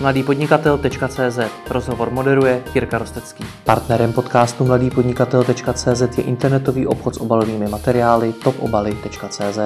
[0.00, 1.38] mladýpodnikatel.cz
[1.70, 3.44] Rozhovor moderuje Jirka Rostecký.
[3.64, 9.58] Partnerem podcastu mladýpodnikatel.cz je internetový obchod s obalovými materiály topobaly.cz.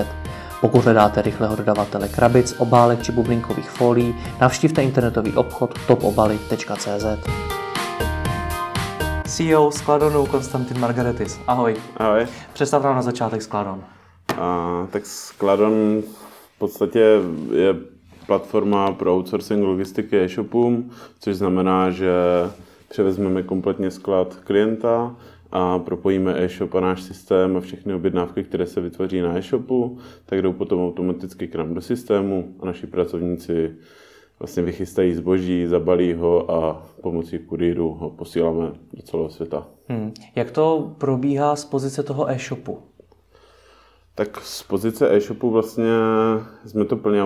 [0.60, 7.04] Pokud hledáte rychlého dodavatele krabic, obálek či bublinkových fólií, navštivte internetový obchod topobaly.cz.
[9.24, 11.40] CEO Skladonu Konstantin Margaretis.
[11.46, 11.76] Ahoj.
[11.96, 12.26] Ahoj.
[12.52, 13.84] Představ nám na začátek Skladon.
[14.38, 16.02] A, tak Skladon
[16.56, 17.20] v podstatě
[17.52, 17.74] je
[18.30, 22.12] platforma pro outsourcing logistiky e-shopům, což znamená, že
[22.88, 25.16] převezmeme kompletně sklad klienta
[25.52, 30.42] a propojíme e-shop a náš systém a všechny objednávky, které se vytvoří na e-shopu, tak
[30.42, 33.74] jdou potom automaticky k nám do systému a naši pracovníci
[34.38, 39.66] vlastně vychystají zboží, zabalí ho a pomocí kurýru ho posíláme do celého světa.
[39.88, 40.12] Hmm.
[40.34, 42.78] Jak to probíhá z pozice toho e-shopu?
[44.20, 45.90] Tak z pozice e-shopu vlastně
[46.66, 47.22] jsme to plně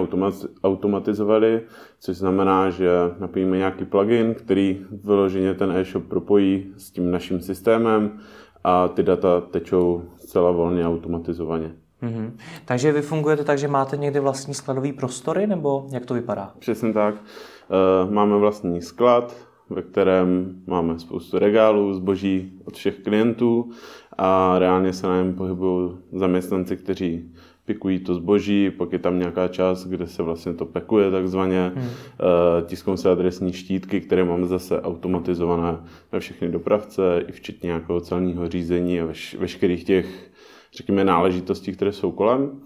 [0.65, 1.61] automatizovali,
[2.01, 8.19] což znamená, že napojíme nějaký plugin, který vyloženě ten e-shop propojí s tím naším systémem
[8.65, 11.72] a ty data tečou zcela volně automatizovaně.
[12.03, 12.31] Mm-hmm.
[12.65, 16.53] Takže vy fungujete tak, že máte někde vlastní skladový prostory, nebo jak to vypadá?
[16.59, 17.15] Přesně tak.
[17.15, 19.34] Eh, máme vlastní sklad,
[19.70, 23.70] ve kterém máme spoustu regálů, zboží od všech klientů
[24.19, 27.34] a reálně se na něm pohybují zaměstnanci, kteří
[27.65, 31.89] pikují to zboží, pak je tam nějaká část, kde se vlastně to pekuje takzvaně, hmm.
[31.89, 35.79] Eh, tisknou se adresní štítky, které máme zase automatizované
[36.12, 40.31] ve všechny dopravce, i včetně nějakého celního řízení a veš, veškerých těch,
[40.77, 42.61] řekněme, náležitostí, které jsou kolem.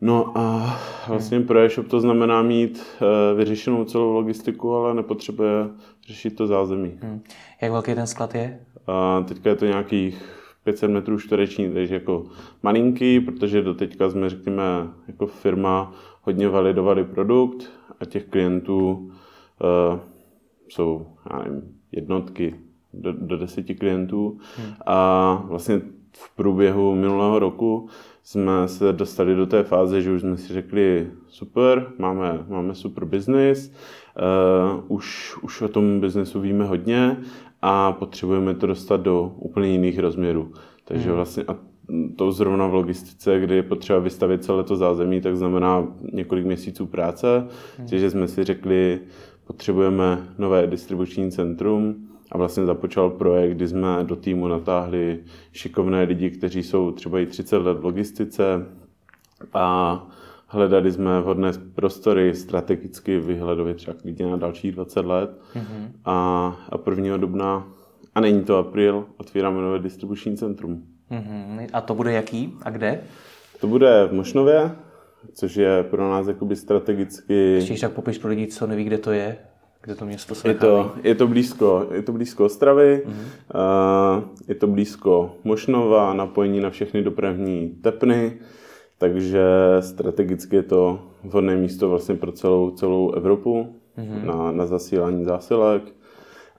[0.00, 0.76] No a
[1.08, 1.46] vlastně hmm.
[1.46, 5.68] pro e-shop to znamená mít eh, vyřešenou celou logistiku, ale nepotřebuje
[6.06, 6.98] řešit to zázemí.
[7.02, 7.22] Hmm.
[7.62, 8.60] Jak velký ten sklad je?
[8.86, 12.26] A teďka je to nějakých 500 metrů čtvereční, takže jako
[12.62, 14.62] malinký, protože do teďka jsme, řekněme,
[15.08, 19.98] jako firma hodně validovali produkt a těch klientů uh,
[20.68, 22.54] jsou, já nevím, jednotky
[22.92, 24.74] do, do deseti klientů hmm.
[24.86, 25.80] a vlastně
[26.12, 27.88] v průběhu minulého roku
[28.22, 33.04] jsme se dostali do té fáze, že už jsme si řekli super, máme, máme super
[33.04, 33.72] business,
[34.78, 37.16] uh, už, už o tom biznesu víme hodně
[37.62, 40.52] a potřebujeme to dostat do úplně jiných rozměrů.
[40.84, 41.16] Takže hmm.
[41.16, 41.56] vlastně a
[42.16, 46.86] to zrovna v logistice, kdy je potřeba vystavit celé to zázemí, tak znamená několik měsíců
[46.86, 47.46] práce.
[47.78, 47.88] Hmm.
[47.88, 49.00] Takže jsme si řekli,
[49.46, 51.96] potřebujeme nové distribuční centrum
[52.32, 55.18] a vlastně započal projekt, kdy jsme do týmu natáhli
[55.52, 58.66] šikovné lidi, kteří jsou třeba i 30 let v logistice
[59.54, 60.06] a
[60.52, 65.30] hledali jsme vhodné prostory strategicky vyhledovit třeba klidně na dalších 20 let.
[65.54, 65.90] Mm-hmm.
[66.04, 66.14] A,
[66.70, 67.16] a 1.
[67.16, 67.68] dubna,
[68.14, 70.82] a není to april, otvíráme nové distribuční centrum.
[71.10, 71.68] Mm-hmm.
[71.72, 73.00] A to bude jaký a kde?
[73.60, 74.70] To bude v Mošnově,
[75.32, 77.34] což je pro nás jakoby strategicky...
[77.34, 79.36] Ještě tak popiš pro lidi, co neví, kde to je.
[79.82, 84.16] Kde to město se je to, je to blízko, je to blízko Ostravy, mm-hmm.
[84.16, 88.38] uh, je to blízko Mošnova, napojení na všechny dopravní tepny,
[89.00, 89.42] takže
[89.80, 93.66] strategicky je to vhodné místo vlastně pro celou, celou Evropu
[93.98, 94.24] mm-hmm.
[94.24, 95.82] na, na zasílání zásilek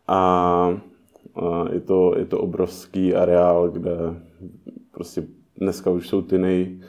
[0.08, 0.80] a
[1.74, 3.92] je, to, je to obrovský areál, kde
[4.92, 5.24] prostě
[5.58, 6.80] dneska už jsou ty nej,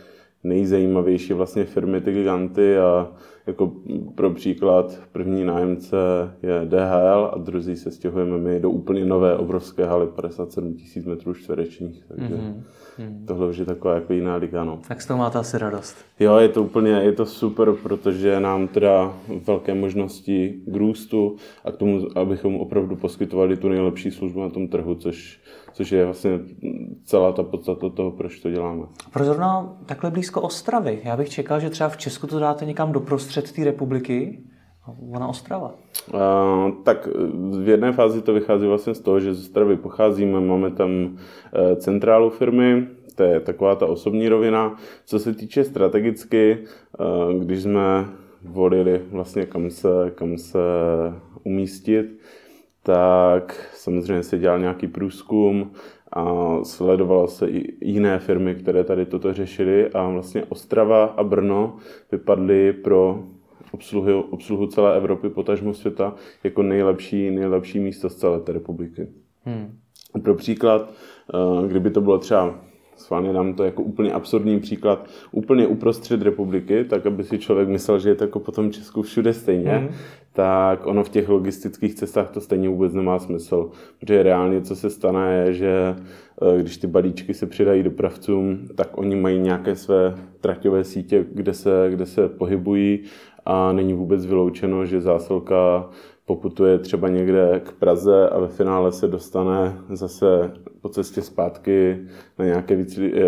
[0.45, 3.13] nejzajímavější vlastně firmy, ty giganty a
[3.47, 3.73] jako
[4.15, 5.97] pro příklad první nájemce
[6.43, 11.35] je DHL a druzí se stěhujeme my do úplně nové obrovské haly 57 000 metrů
[11.35, 13.27] čtverečních, takže mm-hmm.
[13.27, 14.65] tohle už je taková jako jiná liga.
[14.65, 14.81] No.
[14.89, 15.97] Tak z toho máte asi radost.
[16.21, 19.15] Jo, je to úplně, je to super, protože nám teda
[19.47, 24.69] velké možnosti k růstu a k tomu, abychom opravdu poskytovali tu nejlepší službu na tom
[24.69, 25.41] trhu, což
[25.83, 26.41] což je vlastně
[27.05, 28.83] celá ta podstata toho, proč to děláme.
[29.13, 31.01] Proč zrovna takhle blízko Ostravy?
[31.05, 34.39] Já bych čekal, že třeba v Česku to dáte někam doprostřed té republiky,
[35.13, 35.75] Ona Ostrava.
[36.15, 36.21] Uh,
[36.85, 37.09] tak
[37.63, 41.15] v jedné fázi to vychází vlastně z toho, že z Ostravy pocházíme, máme tam uh,
[41.77, 44.77] centrálu firmy, to je taková ta osobní rovina.
[45.05, 48.07] Co se týče strategicky, uh, když jsme
[48.45, 50.59] volili vlastně kam se, kam se
[51.45, 52.19] umístit,
[52.83, 55.73] tak samozřejmě se dělal nějaký průzkum
[56.13, 61.77] a sledovalo se i jiné firmy, které tady toto řešily a vlastně Ostrava a Brno
[62.13, 63.25] vypadly pro
[63.73, 66.15] obsluhu, obsluhu celé Evropy, potažmo světa,
[66.45, 69.09] jako nejlepší, nejlepší místo z celé té republiky.
[69.45, 69.79] Hmm.
[70.23, 70.91] Pro příklad,
[71.35, 72.61] eh, kdyby to bylo třeba
[73.03, 77.99] Schválně dám to jako úplně absurdní příklad, úplně uprostřed republiky, tak aby si člověk myslel,
[77.99, 79.89] že je to jako potom Česku všude stejně, mm
[80.33, 83.71] tak ono v těch logistických cestách to stejně vůbec nemá smysl.
[84.01, 88.99] Protože reálně co se stane je, že eh, když ty balíčky se přidají dopravcům, tak
[88.99, 93.01] oni mají nějaké své traťové sítě, kde se, kde se pohybují
[93.45, 95.89] a není vůbec vyloučeno, že zásilka
[96.27, 100.53] poputuje třeba někde k Praze a ve finále se dostane zase
[100.83, 102.07] po cestě zpátky
[102.39, 103.21] na nějaké eh,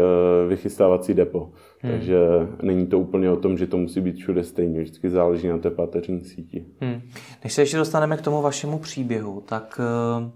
[0.49, 1.53] vychystávací depo.
[1.83, 1.93] Hmm.
[1.93, 2.19] Takže
[2.62, 5.71] není to úplně o tom, že to musí být všude stejně, vždycky záleží na té
[5.71, 6.67] páteřní síti.
[6.81, 7.01] Hmm.
[7.45, 9.81] Než se ještě dostaneme k tomu vašemu příběhu, tak
[10.21, 10.31] uh,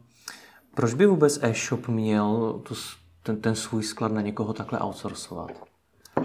[0.74, 2.74] proč by vůbec e-shop měl tu,
[3.22, 5.50] ten, ten svůj sklad na někoho takhle outsourcovat?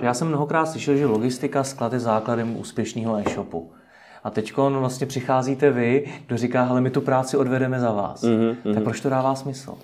[0.02, 3.72] Já jsem mnohokrát slyšel, že logistika sklad je základem úspěšného e-shopu.
[4.24, 8.24] A teď vlastně přicházíte vy, kdo říká, hele, my tu práci odvedeme za vás.
[8.24, 8.74] Mm-hmm.
[8.74, 9.78] Tak proč to dává smysl?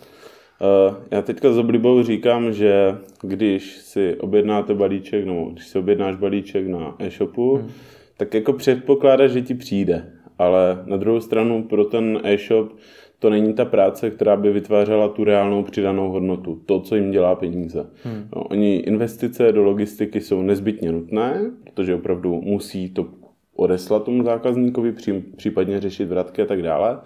[0.62, 6.16] Uh, já teďka s oblibou říkám, že když si objednáte balíček, no, když si objednáš
[6.16, 7.70] balíček na e-shopu, mm.
[8.18, 10.14] tak jako předpokládá, že ti přijde.
[10.38, 12.72] Ale na druhou stranu pro ten e-shop
[13.20, 17.36] to není ta práce, která by vytvářela tu reálnou přidanou hodnotu, to, co jim dělá
[17.36, 17.86] peníze.
[18.04, 18.28] Hmm.
[18.36, 23.08] No, oni investice do logistiky jsou nezbytně nutné, protože opravdu musí to
[23.56, 24.94] odeslat tomu zákazníkovi,
[25.36, 27.00] případně řešit vratky a tak dále.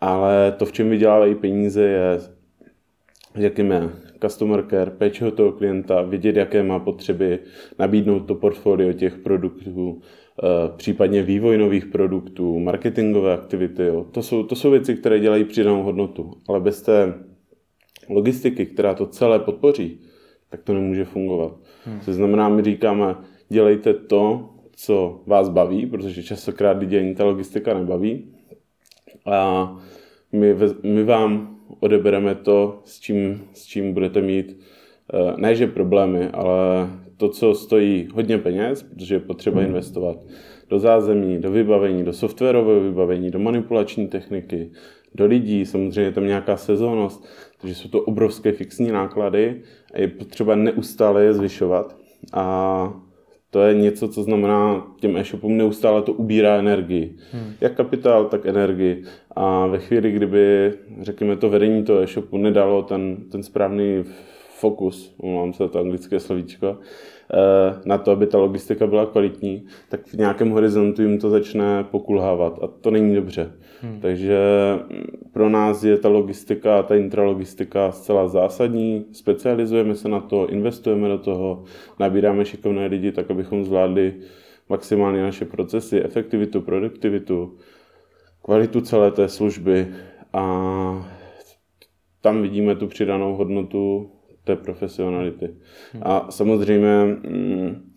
[0.00, 2.18] Ale to, v čem vydělávají peníze, je,
[3.36, 3.90] řekněme,
[4.22, 7.38] customer care, péče o toho klienta, vědět, jaké má potřeby,
[7.78, 10.00] nabídnout to portfolio těch produktů,
[10.42, 10.46] eh,
[10.76, 13.82] případně vývoj nových produktů, marketingové aktivity.
[13.82, 14.06] Jo.
[14.12, 16.32] To, jsou, to jsou věci, které dělají přidanou hodnotu.
[16.48, 17.14] Ale bez té
[18.08, 20.00] logistiky, která to celé podpoří,
[20.50, 21.56] tak to nemůže fungovat.
[21.84, 22.00] Hmm.
[22.00, 23.14] To znamená, my říkáme,
[23.48, 28.32] dělejte to, co vás baví, protože častokrát lidi ani ta logistika nebaví.
[29.26, 29.76] A
[30.32, 34.58] my, my vám odebereme to, s čím, s čím budete mít
[35.14, 39.66] eh, ne že problémy, ale to, co stojí hodně peněz, protože je potřeba hmm.
[39.66, 40.18] investovat
[40.70, 44.70] do zázemí, do vybavení, do softwarového vybavení, do manipulační techniky,
[45.14, 47.24] do lidí, samozřejmě tam nějaká sezónnost,
[47.60, 49.62] takže jsou to obrovské fixní náklady
[49.94, 51.96] a je potřeba neustále je zvyšovat.
[52.32, 53.05] A
[53.56, 57.16] to je něco, co znamená těm e-shopům neustále to ubírá energii.
[57.32, 57.52] Hmm.
[57.60, 59.04] Jak kapitál, tak energii.
[59.36, 64.04] A ve chvíli, kdyby, řekněme, to vedení toho e-shopu nedalo ten, ten správný
[64.58, 70.06] fokus, omlouvám se to anglické slovíčko, eh, na to, aby ta logistika byla kvalitní, tak
[70.06, 73.52] v nějakém horizontu jim to začne pokulhávat a to není dobře.
[73.82, 74.00] Hmm.
[74.00, 74.38] Takže
[75.32, 81.18] pro nás je ta logistika, ta intralogistika zcela zásadní, specializujeme se na to, investujeme do
[81.18, 81.64] toho,
[82.00, 84.14] nabíráme šikovné lidi tak, abychom zvládli
[84.68, 87.58] maximálně naše procesy, efektivitu, produktivitu,
[88.42, 89.88] kvalitu celé té služby
[90.32, 91.12] a
[92.20, 94.10] tam vidíme tu přidanou hodnotu
[94.44, 95.46] té profesionality.
[95.92, 96.02] Hmm.
[96.06, 97.92] A samozřejmě mm,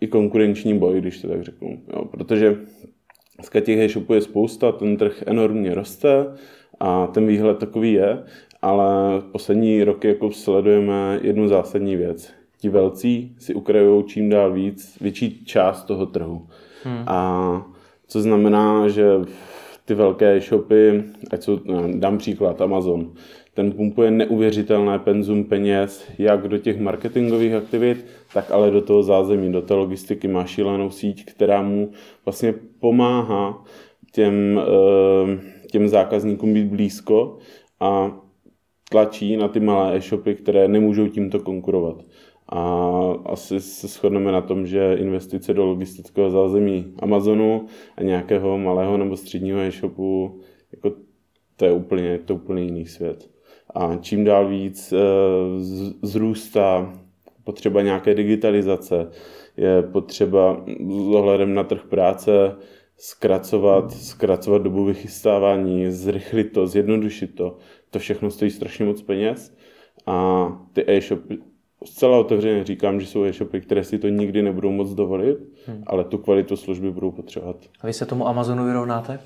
[0.00, 1.82] i konkurenční boj, když to tak řeknu.
[1.92, 2.56] Jo, protože
[3.36, 6.26] dneska těch e-shopů je spousta, ten trh enormně roste
[6.80, 8.22] a ten výhled takový je,
[8.62, 12.32] ale poslední roky jako sledujeme jednu zásadní věc.
[12.58, 16.46] Ti velcí si ukrajují čím dál víc, větší část toho trhu.
[16.84, 17.04] Hmm.
[17.06, 17.66] A
[18.06, 19.04] co znamená, že
[19.84, 21.60] ty velké e-shopy, ať jsou,
[21.92, 23.12] dám příklad, Amazon,
[23.56, 29.52] ten pumpuje neuvěřitelné penzum peněz, jak do těch marketingových aktivit, tak ale do toho zázemí,
[29.52, 31.90] do té logistiky má šílenou síť, která mu
[32.24, 33.64] vlastně pomáhá
[34.12, 35.38] těm, eh,
[35.70, 37.38] těm zákazníkům být blízko
[37.80, 38.20] a
[38.90, 42.02] tlačí na ty malé e-shopy, které nemůžou tímto konkurovat.
[42.48, 42.60] A
[43.24, 47.66] asi se shodneme na tom, že investice do logistického zázemí Amazonu
[47.96, 50.40] a nějakého malého nebo středního e-shopu,
[50.72, 50.96] jako
[51.56, 53.35] to je úplně, to úplně jiný svět
[53.74, 54.96] a čím dál víc eh,
[56.02, 56.92] zrůstá
[57.44, 59.10] potřeba nějaké digitalizace,
[59.56, 62.56] je potřeba s ohledem na trh práce
[62.96, 67.58] zkracovat, zkracovat dobu vychystávání, zrychlit to, zjednodušit to.
[67.90, 69.56] To všechno stojí strašně moc peněz
[70.06, 71.38] a ty e-shopy,
[71.84, 75.82] zcela otevřeně říkám, že jsou e-shopy, které si to nikdy nebudou moc dovolit, hmm.
[75.86, 77.56] ale tu kvalitu služby budou potřebovat.
[77.80, 79.20] A vy se tomu Amazonu vyrovnáte?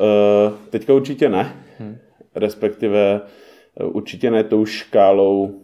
[0.00, 1.56] Uh, teďka určitě ne.
[1.78, 1.98] Hmm
[2.36, 3.20] respektive
[3.80, 5.60] eh, určitě ne tou škálou,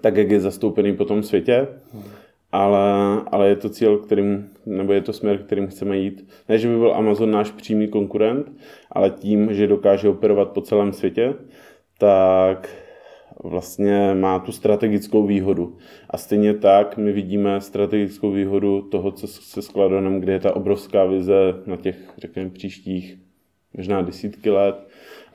[0.00, 1.68] tak jak je zastoupený po tom světě,
[2.52, 2.80] ale,
[3.26, 6.28] ale je to cíl, kterým, nebo je to směr, kterým chceme jít.
[6.48, 8.52] Ne, že by byl Amazon náš přímý konkurent,
[8.92, 11.34] ale tím, že dokáže operovat po celém světě,
[11.98, 12.68] tak
[13.44, 15.76] vlastně má tu strategickou výhodu.
[16.10, 21.04] A stejně tak my vidíme strategickou výhodu toho, co se skladonem, kde je ta obrovská
[21.04, 23.18] vize na těch, řekněme, příštích
[23.76, 24.87] možná desítky let,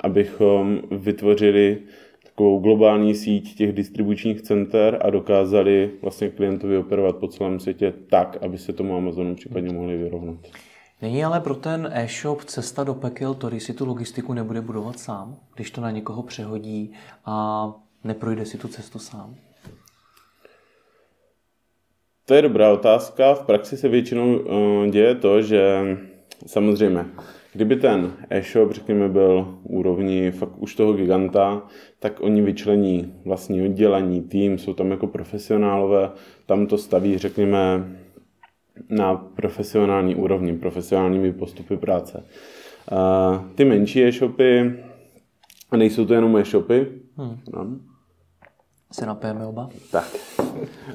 [0.03, 1.77] abychom vytvořili
[2.24, 8.38] takovou globální síť těch distribučních center a dokázali vlastně klientovi operovat po celém světě tak,
[8.41, 10.38] aby se tomu Amazonu případně mohli vyrovnat.
[11.01, 15.00] Není ale pro ten e-shop cesta do pekel to, když si tu logistiku nebude budovat
[15.00, 16.91] sám, když to na někoho přehodí
[17.25, 17.67] a
[18.03, 19.36] neprojde si tu cestu sám?
[22.25, 23.33] To je dobrá otázka.
[23.33, 25.83] V praxi se většinou uh, děje to, že
[26.48, 27.05] samozřejmě,
[27.53, 31.62] kdyby ten e-shop, řekněme, byl úrovni fakt už toho giganta,
[32.00, 36.12] tak oni vyčlení vlastní oddělení, tým, jsou tam jako profesionálové,
[36.45, 37.88] tam to staví, řekněme,
[38.89, 42.24] na profesionální úrovni, profesionálními postupy práce.
[42.91, 44.74] Uh, ty menší e-shopy,
[45.72, 47.38] a nejsou to jenom e-shopy, hmm.
[47.53, 47.79] no,
[48.94, 49.70] se napijeme oba.
[49.92, 50.16] Tak.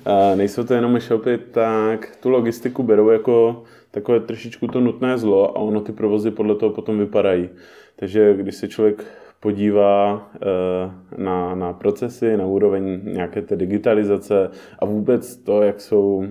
[0.05, 5.57] A nejsou to jenom e-shopy, tak tu logistiku berou jako takové trošičku to nutné zlo
[5.57, 7.49] a ono ty provozy podle toho potom vypadají.
[7.97, 9.05] Takže když se člověk
[9.41, 16.25] podívá e, na, na procesy, na úroveň nějaké té digitalizace a vůbec to, jak jsou,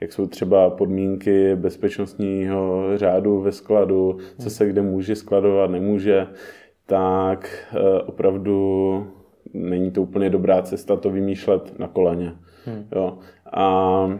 [0.00, 6.26] jak jsou třeba podmínky bezpečnostního řádu ve skladu, co se kde může skladovat, nemůže,
[6.86, 9.06] tak e, opravdu
[9.54, 12.32] není to úplně dobrá cesta to vymýšlet na koleně.
[12.64, 12.86] Hmm.
[12.92, 13.18] Jo.
[13.52, 14.18] A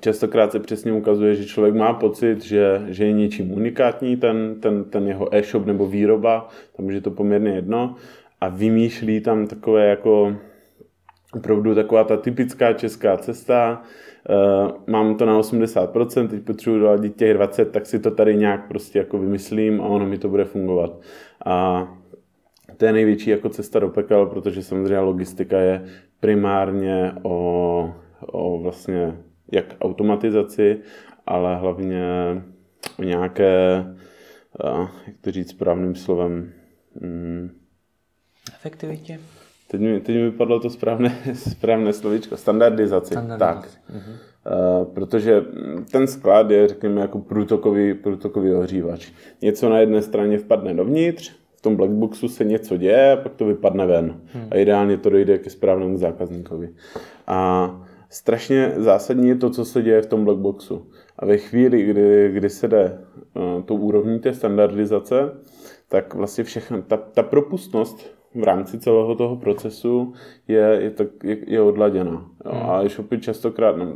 [0.00, 4.84] častokrát se přesně ukazuje, že člověk má pocit, že, že je něčím unikátní ten, ten,
[4.84, 7.94] ten jeho e-shop nebo výroba, tam je to poměrně jedno,
[8.40, 10.36] a vymýšlí tam takové jako
[11.34, 13.82] opravdu taková ta typická česká cesta,
[14.30, 18.68] Uh, mám to na 80%, teď potřebuji doladit těch 20, tak si to tady nějak
[18.68, 21.00] prostě jako vymyslím a ono mi to bude fungovat.
[21.46, 21.88] A
[22.82, 25.84] to je největší jako cesta do pekel, protože samozřejmě logistika je
[26.20, 29.16] primárně o, o vlastně
[29.52, 30.78] jak automatizaci,
[31.26, 32.04] ale hlavně
[32.98, 33.84] o nějaké,
[35.06, 36.52] jak to říct správným slovem,
[37.00, 37.50] mm,
[38.54, 39.20] efektivitě.
[39.70, 43.14] Teď mi, teď mi vypadlo to správné, správné slovíčko, standardizaci.
[43.14, 43.78] standardizaci.
[43.86, 43.96] Tak.
[43.96, 44.12] Mhm.
[44.12, 45.42] Uh, protože
[45.92, 49.10] ten sklad je, řekněme, jako průtokový, průtokový ohřívač.
[49.42, 54.20] Něco na jedné straně vpadne dovnitř, tom blackboxu se něco děje, pak to vypadne ven.
[54.26, 54.48] Hmm.
[54.50, 56.68] A ideálně to dojde ke správnému zákazníkovi.
[57.26, 57.70] A
[58.10, 60.86] strašně zásadní je to, co se děje v tom blackboxu.
[61.18, 62.98] A ve chvíli, kdy, kdy se jde
[63.34, 65.32] uh, tou úrovní té standardizace,
[65.88, 70.12] tak vlastně všechno, ta, ta propustnost v rámci celého toho procesu
[70.48, 72.30] je, je, tak, je, je odladěna.
[72.44, 72.52] Jo.
[72.52, 72.70] Hmm.
[72.70, 73.94] A e-shopy častokrát, no,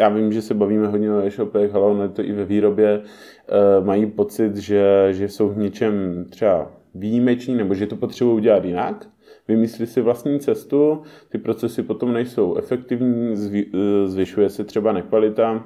[0.00, 2.88] já vím, že se bavíme hodně o e-shopech, ale ono je to i ve výrobě,
[2.90, 8.64] e, mají pocit, že, že jsou v něčem třeba výjimeční, nebo že to potřebují udělat
[8.64, 9.08] jinak,
[9.48, 15.64] vymyslí si vlastní cestu, ty procesy potom nejsou efektivní, eh, zvyšuje se třeba nekvalita,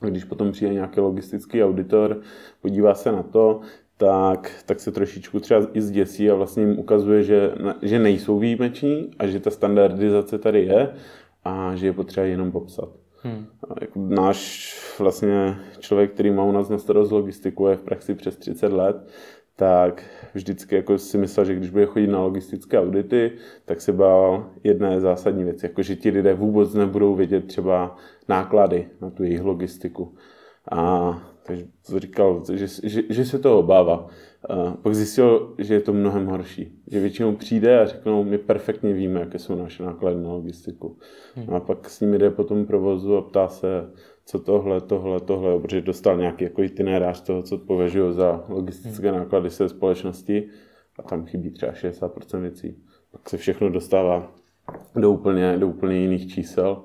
[0.00, 2.20] když potom přijde nějaký logistický auditor,
[2.62, 3.60] podívá se na to,
[3.96, 7.52] tak, tak se trošičku třeba i zděsí a vlastně jim ukazuje, že,
[7.82, 10.94] že nejsou výjimeční a že ta standardizace tady je
[11.44, 12.88] a že je potřeba jenom popsat.
[13.22, 13.46] Hmm.
[13.80, 18.36] Jako náš vlastně člověk, který má u nás na starost logistiku, je v praxi přes
[18.36, 19.08] 30 let,
[19.56, 23.32] tak vždycky jako si myslel, že když bude chodit na logistické audity,
[23.64, 27.96] tak se bál jedné zásadní věci, jako že ti lidé vůbec nebudou vědět třeba
[28.28, 30.14] náklady na tu jejich logistiku.
[30.72, 34.08] A takže říkal, že, že, že se to obává.
[34.48, 36.72] A pak zjistil, že je to mnohem horší.
[36.86, 40.98] Že většinou přijde a řeknou, my perfektně víme, jaké jsou naše náklady na logistiku.
[41.34, 41.54] Hmm.
[41.54, 43.90] A pak s nimi jde po tom provozu a ptá se,
[44.26, 49.18] co tohle, tohle, tohle, protože dostal nějaký jako itinerář toho, co považuji za logistické hmm.
[49.18, 50.48] náklady se společnosti
[50.98, 52.76] a tam chybí třeba 60% věcí.
[53.12, 54.32] Pak se všechno dostává
[54.96, 56.84] do úplně, do úplně jiných čísel.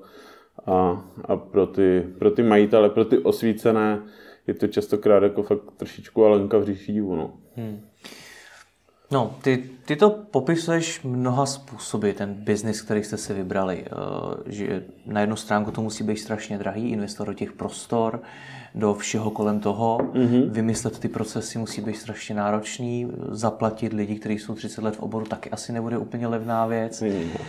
[0.66, 4.02] A, a pro, ty, pro ty majitele, pro ty osvícené,
[4.46, 7.16] je to častokrát jako fakt trošičku alenka v říši divu.
[7.16, 7.30] No.
[7.56, 7.80] Hmm.
[9.10, 13.84] No, ty, ty to popisuješ mnoha způsoby, ten biznis, který jste si vybrali.
[13.86, 13.90] Eh,
[14.46, 18.22] že na jednu stránku to musí být strašně drahý, investor do těch prostor,
[18.74, 19.98] do všeho kolem toho.
[19.98, 20.50] Mm-hmm.
[20.50, 23.12] Vymyslet ty procesy musí být strašně náročný.
[23.28, 27.02] Zaplatit lidi, kteří jsou 30 let v oboru, taky asi nebude úplně levná věc.
[27.02, 27.40] Mm-hmm.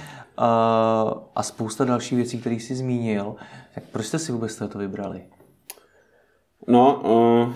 [1.36, 3.36] A spousta dalších věcí, které jsi zmínil.
[3.76, 5.22] Tak proč jste si vůbec to vybrali?
[6.68, 7.54] No, uh,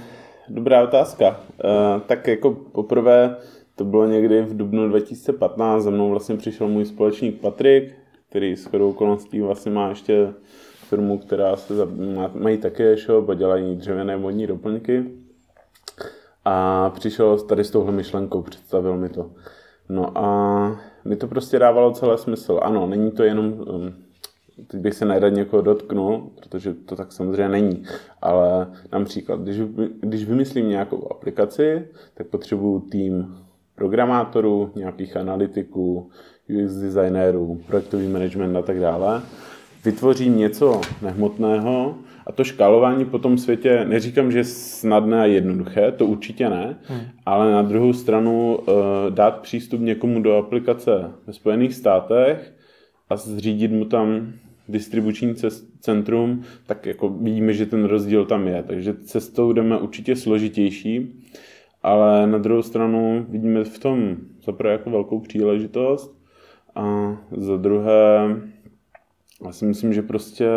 [0.49, 1.29] dobrá otázka.
[1.29, 3.37] Uh, tak jako poprvé
[3.75, 7.95] to bylo někdy v dubnu 2015, za mnou vlastně přišel můj společník Patrik,
[8.29, 10.33] který s chodou okolností vlastně má ještě
[10.89, 15.03] firmu, která se má, mají také shop a dělají dřevěné modní doplňky.
[16.45, 19.31] A přišel tady s touhle myšlenkou, představil mi to.
[19.89, 22.59] No a mi to prostě dávalo celé smysl.
[22.61, 23.93] Ano, není to jenom um,
[24.67, 27.83] teď bych se nerad někoho dotknul, protože to tak samozřejmě není,
[28.21, 29.57] ale například, když,
[29.99, 33.35] když vymyslím nějakou aplikaci, tak potřebuju tým
[33.75, 36.09] programátorů, nějakých analytiků,
[36.49, 39.21] UX designérů, projektový management a tak dále.
[39.85, 41.95] Vytvořím něco nehmotného
[42.27, 46.77] a to škálování po tom světě, neříkám, že je snadné a jednoduché, to určitě ne,
[46.87, 47.01] hmm.
[47.25, 48.75] ale na druhou stranu uh,
[49.09, 52.53] dát přístup někomu do aplikace ve Spojených státech
[53.09, 54.33] a zřídit mu tam
[54.71, 55.35] distribuční
[55.79, 58.63] centrum, tak jako vidíme, že ten rozdíl tam je.
[58.63, 61.21] Takže cestou jdeme určitě složitější,
[61.83, 66.21] ale na druhou stranu vidíme v tom zaprvé jako velkou příležitost
[66.75, 68.41] a za druhé
[69.45, 70.47] já si myslím, že prostě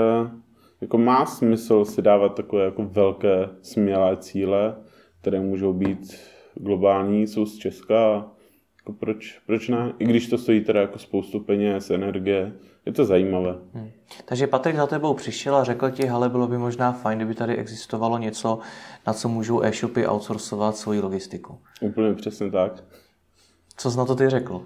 [0.81, 4.77] jako má smysl si dávat takové jako velké smělé cíle,
[5.21, 6.15] které můžou být
[6.55, 8.31] globální, jsou z Česka.
[8.79, 9.93] Jako proč, proč ne?
[9.99, 12.53] I když to stojí teda jako spoustu peněz, energie,
[12.87, 13.55] je to zajímavé.
[13.75, 13.91] Hmm.
[14.25, 17.57] Takže Patrik za tebou přišel a řekl ti, hele, bylo by možná fajn, kdyby tady
[17.57, 18.59] existovalo něco,
[19.07, 21.59] na co můžou e-shopy outsourcovat svoji logistiku.
[21.81, 22.85] Úplně přesně tak.
[23.77, 24.63] Co jsi na to ty řekl?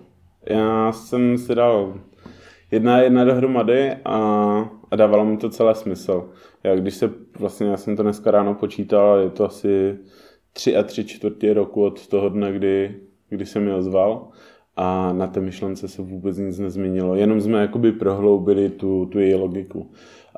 [0.47, 1.95] Já jsem si dal
[2.71, 4.17] jedna jedna dohromady a,
[4.91, 6.31] a dávalo mi to celé smysl.
[6.65, 9.99] Já když se, vlastně já jsem to dneska ráno počítal, je to asi
[10.53, 14.29] tři a tři čtvrtě roku od toho dne, kdy, kdy jsem mi ozval
[14.81, 17.15] a na té myšlence se vůbec nic nezměnilo.
[17.15, 19.91] Jenom jsme jakoby prohloubili tu, tu její logiku.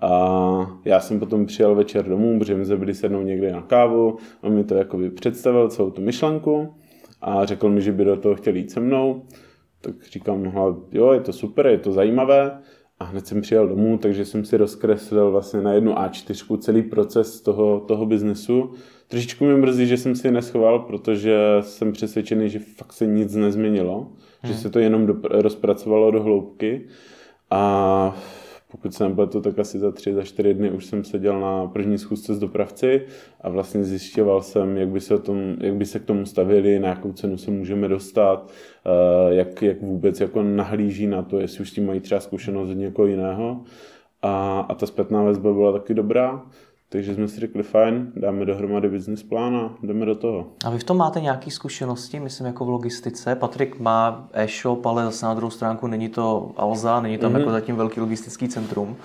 [0.02, 4.16] A já jsem potom přijel večer domů, protože my jsme byli sednout někde na kávu,
[4.42, 6.75] on mi to jakoby představil celou tu myšlenku
[7.20, 9.23] a řekl mi, že by do toho chtěl jít se mnou.
[9.80, 12.59] Tak říkám, no, jo, je to super, je to zajímavé.
[12.99, 17.40] A hned jsem přijel domů, takže jsem si rozkreslil vlastně na jednu A4 celý proces
[17.40, 18.70] toho, toho biznesu.
[19.09, 24.12] Trošičku mi mrzí, že jsem si neschoval, protože jsem přesvědčený, že fakt se nic nezměnilo,
[24.42, 24.52] hmm.
[24.52, 26.87] že se to jenom do, rozpracovalo do hloubky.
[27.50, 28.16] A
[28.70, 31.99] pokud se nepletu, tak asi za tři, za čtyři dny už jsem seděl na první
[31.99, 33.06] schůzce s dopravci
[33.40, 36.78] a vlastně zjišťoval jsem, jak by se, o tom, jak by se k tomu stavili,
[36.78, 38.50] na jakou cenu se můžeme dostat,
[38.87, 42.70] eh, jak, jak vůbec jako nahlíží na to, jestli už s tím mají třeba zkušenost
[42.70, 43.61] od někoho jiného.
[44.23, 46.42] A, a ta zpětná vazba byla taky dobrá.
[46.92, 50.47] Takže jsme si řekli, fajn, dáme dohromady business plán a jdeme do toho.
[50.64, 53.35] A vy v tom máte nějaké zkušenosti, myslím jako v logistice?
[53.35, 57.38] Patrik má e-shop, ale zase na druhou stránku není to Alza, není tam mm-hmm.
[57.38, 58.97] jako zatím velký logistický centrum.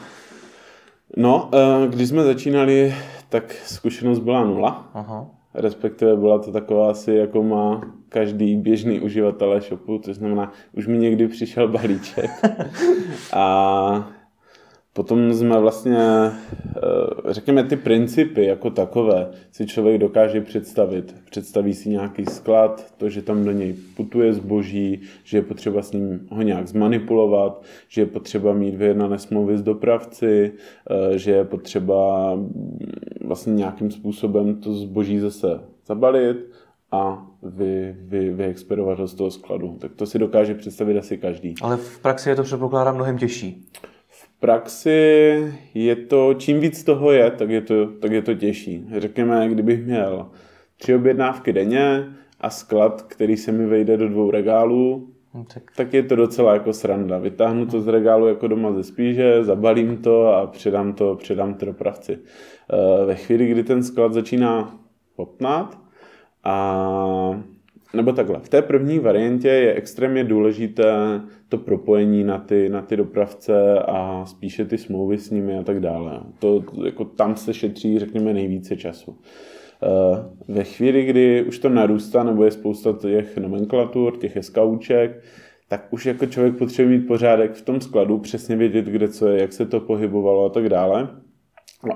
[1.17, 2.95] No, eh, když jsme začínali,
[3.29, 4.89] tak zkušenost byla nula.
[4.93, 5.27] Aha.
[5.53, 10.97] Respektive byla to taková asi, jako má každý běžný uživatel e-shopu, to znamená, už mi
[10.97, 12.31] někdy přišel balíček.
[13.33, 14.09] a
[14.95, 16.31] Potom jsme vlastně, eh,
[17.25, 21.15] řekněme, ty principy jako takové si člověk dokáže představit.
[21.29, 25.91] Představí si nějaký sklad, to, že tam do něj putuje zboží, že je potřeba s
[25.91, 30.51] ním ho nějak zmanipulovat, že je potřeba mít vyjednané smlouvy s dopravci,
[30.89, 32.79] eh, že je potřeba mm,
[33.25, 36.37] vlastně nějakým způsobem to zboží zase zabalit
[36.91, 39.77] a vy, vy, vyexpedovat ho z toho skladu.
[39.79, 41.55] Tak to si dokáže představit asi každý.
[41.61, 43.67] Ale v praxi je to předpokládám mnohem těžší
[44.39, 48.85] praxi je to, čím víc toho je, tak je to, tak je to těžší.
[48.97, 50.29] Řekněme, kdybych měl
[50.77, 52.05] tři objednávky denně
[52.41, 55.63] a sklad, který se mi vejde do dvou regálů, no, tak.
[55.75, 57.17] tak je to docela jako sranda.
[57.17, 61.65] Vytáhnu to z regálu jako doma ze spíže, zabalím to a předám to, předám to
[61.65, 62.19] dopravci.
[62.73, 64.79] Eh, ve chvíli, kdy ten sklad začíná
[65.15, 65.79] popnat
[66.43, 67.41] a
[67.95, 72.97] nebo takhle, v té první variantě je extrémně důležité to propojení na ty, na ty
[72.97, 76.19] dopravce a spíše ty smlouvy s nimi a tak dále.
[76.39, 79.17] To, jako tam se šetří, řekněme, nejvíce času.
[79.83, 85.23] Eh, ve chvíli, kdy už to narůstá, nebo je spousta těch nomenklatur, těch SKUček,
[85.67, 89.41] tak už jako člověk potřebuje mít pořádek v tom skladu, přesně vědět, kde co je,
[89.41, 91.09] jak se to pohybovalo a tak dále.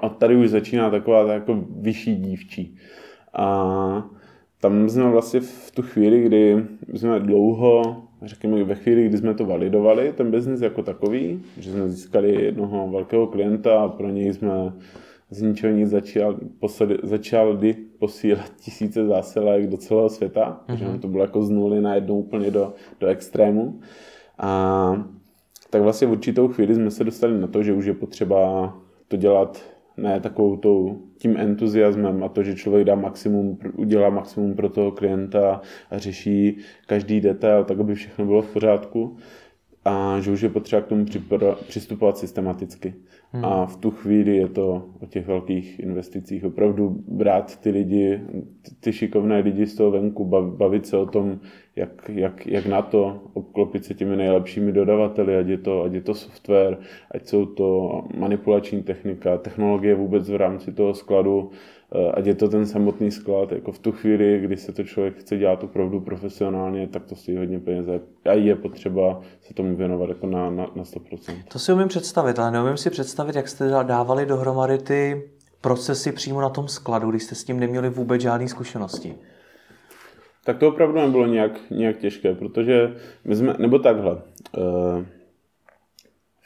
[0.01, 2.77] A tady už začíná taková ta jako vyšší dívčí.
[3.33, 4.09] A
[4.62, 9.45] tam jsme vlastně v tu chvíli, kdy jsme dlouho, řekněme ve chvíli, kdy jsme to
[9.45, 14.74] validovali, ten biznis jako takový, že jsme získali jednoho velkého klienta a pro něj jsme
[15.30, 17.60] z ničeho nic začal, posled, začal
[18.00, 20.76] posílat tisíce zásilek do celého světa, mm-hmm.
[20.93, 23.80] že to bylo jako z nuly najednou úplně do, do extrému.
[24.38, 25.06] A
[25.69, 28.74] tak vlastně v určitou chvíli jsme se dostali na to, že už je potřeba
[29.08, 29.62] to dělat
[30.01, 34.91] ne takovou tou, tím entuziasmem a to, že člověk dá maximum, udělá maximum pro toho
[34.91, 36.57] klienta a řeší
[36.88, 39.17] každý detail, tak aby všechno bylo v pořádku
[39.86, 41.06] a že už je potřeba k tomu
[41.68, 42.94] přistupovat systematicky.
[43.32, 43.46] Hmm.
[43.46, 46.46] A v tu chvíli je to o těch velkých investicích.
[46.46, 48.22] Opravdu brát ty lidi,
[48.80, 50.26] ty šikovné lidi z toho venku,
[50.58, 51.39] bavit se o tom,
[51.76, 56.02] jak, jak, jak na to, obklopit se těmi nejlepšími dodavateli, ať je, to, ať je
[56.02, 56.78] to software,
[57.12, 61.50] ať jsou to manipulační technika, technologie vůbec v rámci toho skladu,
[62.13, 65.38] ať je to ten samotný sklad, jako v tu chvíli, kdy se to člověk chce
[65.38, 67.88] dělat opravdu profesionálně, tak to stojí hodně peněz
[68.25, 71.34] a je potřeba se tomu věnovat jako na, na, na 100%.
[71.52, 75.30] To si umím představit, ale neumím si představit, jak jste dávali dohromady ty
[75.62, 79.15] procesy přímo na tom skladu, když jste s tím neměli vůbec žádné zkušenosti.
[80.45, 85.06] Tak to opravdu nebylo nějak, nějak těžké, protože my jsme, nebo takhle, uh,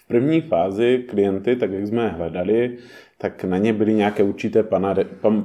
[0.07, 2.77] první fázi klienty, tak jak jsme je hledali,
[3.23, 4.63] tak na ně byly nějaké určité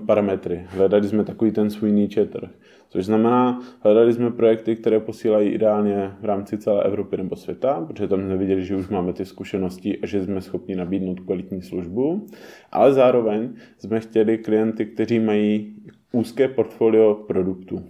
[0.06, 0.66] parametry.
[0.68, 2.50] Hledali jsme takový ten svůj niche trh.
[2.88, 8.08] Což znamená, hledali jsme projekty, které posílají ideálně v rámci celé Evropy nebo světa, protože
[8.08, 12.26] tam jsme viděli, že už máme ty zkušenosti a že jsme schopni nabídnout kvalitní službu,
[12.72, 15.76] ale zároveň jsme chtěli klienty, kteří mají
[16.12, 17.82] úzké portfolio produktů.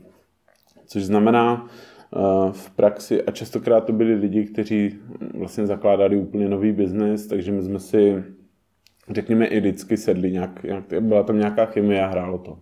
[0.86, 2.18] Což znamená, eh,
[2.52, 4.94] v praxi, a častokrát to byli lidi, kteří
[5.34, 8.24] vlastně zakládali úplně nový biznis, takže my jsme si,
[9.10, 12.58] řekněme, i vždycky sedli, nějak, nějak, byla tam nějaká chemie a hrálo to.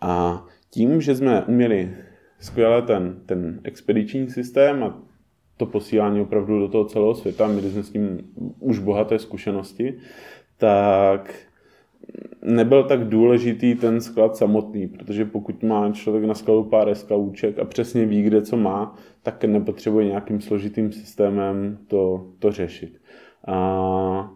[0.00, 1.90] A tím, že jsme uměli
[2.38, 5.02] skvěle ten, ten expediční systém a
[5.56, 8.18] to posílání opravdu do toho celého světa, měli jsme s tím
[8.58, 9.94] už bohaté zkušenosti,
[10.58, 11.34] tak
[12.42, 17.64] nebyl tak důležitý ten sklad samotný, protože pokud má člověk na skladu pár SKUček a
[17.64, 23.00] přesně ví, kde co má, tak nepotřebuje nějakým složitým systémem to, to řešit.
[23.46, 24.30] A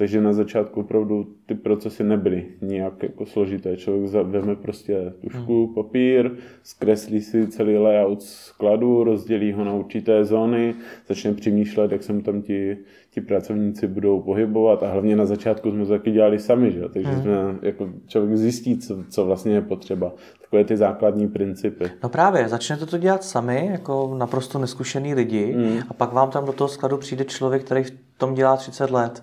[0.00, 3.76] takže na začátku opravdu ty procesy nebyly nijak jako složité.
[3.76, 5.74] Člověk vezme prostě tušku, hmm.
[5.74, 6.30] papír,
[6.62, 10.74] zkreslí si celý layout skladu, rozdělí ho na určité zóny,
[11.08, 12.76] začne přemýšlet, jak se mu tam ti,
[13.10, 16.88] ti pracovníci budou pohybovat a hlavně na začátku jsme to taky dělali sami, že?
[16.92, 17.22] takže hmm.
[17.22, 17.32] jsme,
[17.62, 20.12] jako člověk zjistí, co, co vlastně je potřeba.
[20.40, 21.90] Takové ty základní principy.
[22.02, 25.78] No právě, začnete to dělat sami, jako naprosto neskušený lidi hmm.
[25.88, 29.22] a pak vám tam do toho skladu přijde člověk, který v tom dělá 30 let.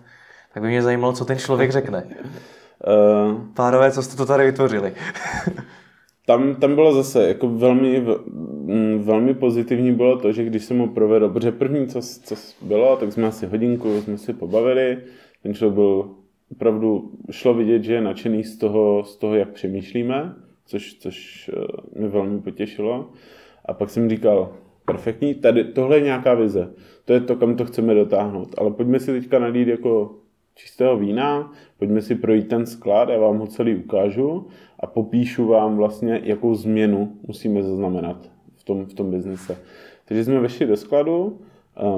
[0.57, 2.03] Tak by mě zajímalo, co ten člověk řekne.
[2.07, 4.93] Uh, Pánové, co jste to tady vytvořili?
[6.25, 10.87] tam, tam bylo zase jako velmi, mm, velmi pozitivní bylo to, že když jsem ho
[10.87, 14.97] provedl, protože první, co, co bylo, tak jsme asi hodinku jsme si pobavili,
[15.43, 16.09] ten člověk byl
[16.51, 21.99] opravdu, šlo vidět, že je nadšený z toho, z toho jak přemýšlíme, což, což eh,
[21.99, 23.09] mě velmi potěšilo.
[23.65, 24.53] A pak jsem říkal,
[24.85, 26.73] perfektní, tady tohle je nějaká vize,
[27.05, 30.15] to je to, kam to chceme dotáhnout, ale pojďme si teďka nalít jako
[30.57, 34.47] čistého vína, pojďme si projít ten sklad, já vám ho celý ukážu
[34.79, 39.57] a popíšu vám vlastně, jakou změnu musíme zaznamenat v tom, v tom biznise.
[40.05, 41.39] Takže jsme vešli do skladu,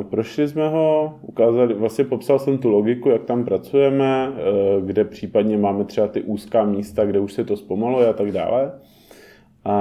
[0.09, 5.57] prošli jsme ho, ukázali, vlastně popsal jsem tu logiku, jak tam pracujeme, e, kde případně
[5.57, 8.71] máme třeba ty úzká místa, kde už se to zpomaluje a tak dále.
[9.65, 9.73] A,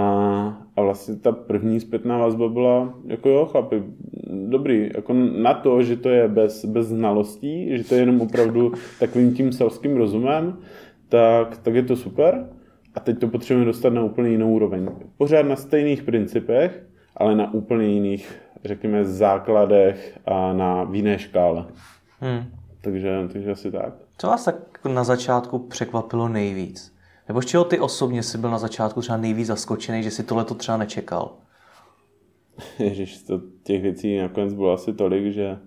[0.77, 3.83] a vlastně ta první zpětná vazba byla, jako jo, chlapi,
[4.49, 5.12] dobrý, jako
[5.43, 9.53] na to, že to je bez, bez znalostí, že to je jenom opravdu takovým tím
[9.53, 10.59] selským rozumem,
[11.09, 12.49] tak, tak je to super.
[12.95, 14.88] A teď to potřebujeme dostat na úplně jinou úroveň.
[15.17, 16.87] Pořád na stejných principech,
[17.17, 21.64] ale na úplně jiných, řekněme, základech a na jiné škále.
[22.21, 22.45] Hmm.
[22.81, 23.95] Takže, takže asi tak.
[24.19, 26.98] Co vás tak na začátku překvapilo nejvíc?
[27.29, 30.45] Nebo z čeho ty osobně jsi byl na začátku třeba nejvíc zaskočený, že si tohle
[30.45, 31.37] to třeba nečekal?
[32.79, 35.59] Ježiš, to těch věcí nakonec bylo asi tolik, že,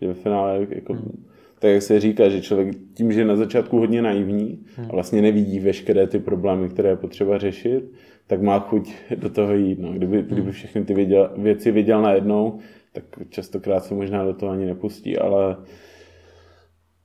[0.00, 1.24] že ve finále jako, hmm.
[1.58, 4.86] tak jak se říká, že člověk tím, že je na začátku hodně naivní hmm.
[4.90, 7.92] a vlastně nevidí veškeré ty problémy, které je potřeba řešit,
[8.26, 9.78] tak má chuť do toho jít.
[9.78, 9.92] No.
[9.92, 10.26] Kdyby, hmm.
[10.26, 12.58] kdyby všechny ty věděl, věci viděl najednou,
[12.92, 15.56] tak častokrát se možná do toho ani nepustí, ale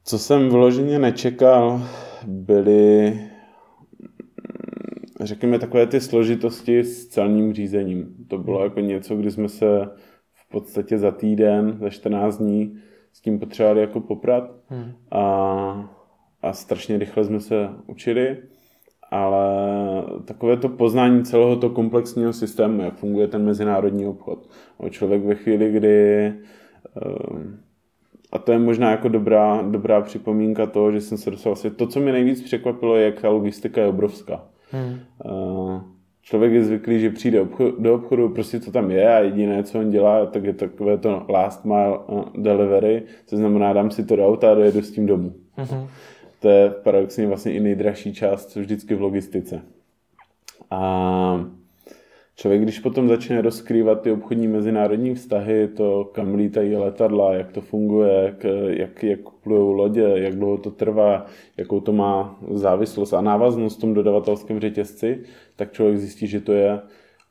[0.06, 1.82] co jsem vloženě nečekal,
[2.28, 3.20] byly
[5.26, 8.16] řekněme, takové ty složitosti s celním řízením.
[8.28, 8.64] To bylo hmm.
[8.64, 9.90] jako něco, kdy jsme se
[10.34, 12.78] v podstatě za týden, za 14 dní
[13.14, 14.92] s tím potřebovali jako poprat hmm.
[15.12, 15.96] a,
[16.42, 18.38] a strašně rychle jsme se učili,
[19.12, 19.46] ale
[20.26, 24.50] takové to poznání celého toho komplexního systému, jak funguje ten mezinárodní obchod.
[24.90, 27.60] Člověk ve chvíli, kdy ehm,
[28.32, 32.00] a to je možná jako dobrá, dobrá připomínka toho, že jsem se dostal to, co
[32.00, 34.50] mi nejvíc překvapilo, je, jak ta logistika je obrovská.
[34.72, 35.00] Hmm.
[36.22, 37.48] Člověk je zvyklý, že přijde
[37.80, 41.26] do obchodu, prostě to tam je a jediné, co on dělá, tak je takové to
[41.30, 45.06] last mile uh, delivery, co znamená, dám si to do auta a dojedu s tím
[45.06, 45.34] domů.
[45.56, 45.88] Hmm.
[46.40, 49.62] To je paradoxně vlastně i nejdražší část vždycky v logistice.
[50.72, 51.46] A
[52.40, 57.62] člověk, když potom začne rozkrývat ty obchodní mezinárodní vztahy, to kam lítají letadla, jak to
[57.62, 61.26] funguje, jak, jak, jak plují lodě, jak dlouho to trvá,
[61.58, 65.24] jakou to má závislost a návaznost v tom dodavatelském řetězci,
[65.56, 66.80] tak člověk zjistí, že to je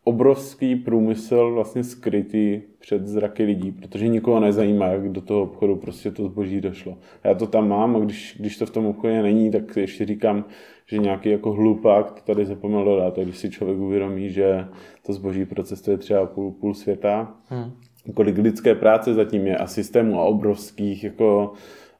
[0.09, 6.11] obrovský průmysl vlastně skrytý před zraky lidí, protože nikoho nezajímá, jak do toho obchodu prostě
[6.11, 6.99] to zboží došlo.
[7.25, 10.45] Já to tam mám a když, když to v tom obchodě není, tak ještě říkám,
[10.87, 13.19] že nějaký jako hlupák to tady zapomněl dodat.
[13.19, 14.65] A když si člověk uvědomí, že
[15.07, 17.73] to zboží procesuje třeba půl, půl světa, hmm.
[18.15, 21.53] kolik lidské práce zatím je a systému a obrovských jako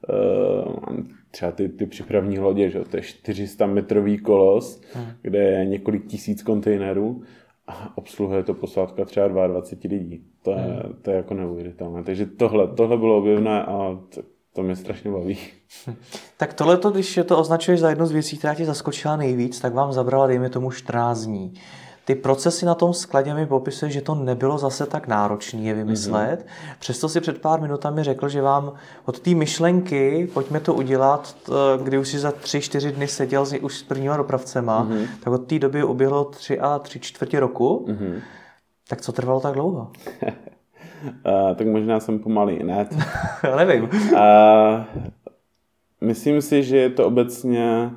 [0.09, 0.97] uh,
[1.31, 5.05] třeba ty, ty připravní lodě, že to je 400 metrový kolos, hmm.
[5.21, 7.21] kde je několik tisíc kontejnerů
[7.95, 10.23] obsluhuje to posádka třeba 22 lidí.
[10.41, 10.93] To je, hmm.
[11.01, 12.03] to je jako neuvěřitelné.
[12.03, 13.99] Takže tohle, tohle bylo objevné a
[14.53, 15.37] to mě strašně baví.
[16.37, 19.93] Tak tohle, když to označuješ za jednu z věcí, která tě zaskočila nejvíc, tak vám
[19.93, 21.53] zabrala, dejme tomu, 14 dní.
[22.09, 26.39] Ty procesy na tom skladě mi popisuje, že to nebylo zase tak náročné je vymyslet.
[26.39, 26.75] Mm-hmm.
[26.79, 28.73] Přesto si před pár minutami řekl, že vám
[29.05, 31.35] od té myšlenky, pojďme to udělat,
[31.83, 35.07] kdy už si za tři, čtyři dny seděl s, už s prvníma dopravcema, mm-hmm.
[35.23, 37.85] tak od té doby uběhlo tři a tři čtvrtě roku.
[37.89, 38.21] Mm-hmm.
[38.87, 39.91] Tak co trvalo tak dlouho?
[40.23, 42.87] uh, tak možná jsem pomalý, ne?
[43.57, 43.83] Nevím.
[43.83, 44.19] uh,
[46.01, 47.91] myslím si, že je to obecně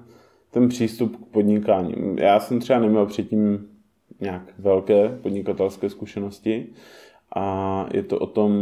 [0.50, 1.94] ten přístup k podnikání.
[2.16, 3.71] Já jsem třeba neměl předtím
[4.22, 6.66] nějak velké podnikatelské zkušenosti
[7.36, 8.52] a je to o tom,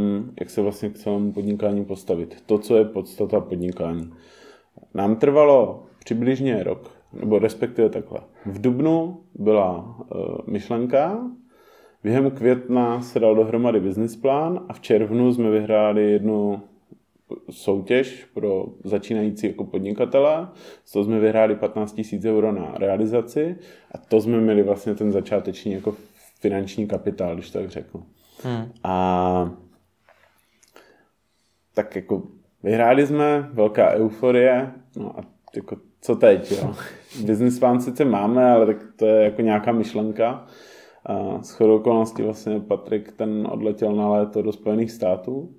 [0.41, 2.43] jak se vlastně k celému podnikání postavit.
[2.47, 4.13] To, co je podstata podnikání.
[4.95, 8.21] Nám trvalo přibližně rok, nebo respektive takhle.
[8.47, 11.31] V Dubnu byla uh, myšlenka,
[12.03, 16.63] během května se dal dohromady business plán a v červnu jsme vyhráli jednu
[17.51, 20.49] soutěž pro začínající jako podnikatele.
[20.85, 23.57] Z toho jsme vyhráli 15 000 euro na realizaci
[23.93, 25.95] a to jsme měli vlastně ten začáteční jako
[26.41, 28.03] finanční kapitál, když tak řeknu.
[28.43, 28.73] Hmm.
[28.85, 29.51] A
[31.75, 32.23] tak jako
[32.63, 35.25] vyhráli jsme, velká euforie, no a
[35.57, 36.75] jako co teď, jo?
[37.27, 40.47] Business plán sice máme, ale tak to je jako nějaká myšlenka.
[41.07, 45.55] A s chodou okolností vlastně Patrik ten odletěl na léto do Spojených států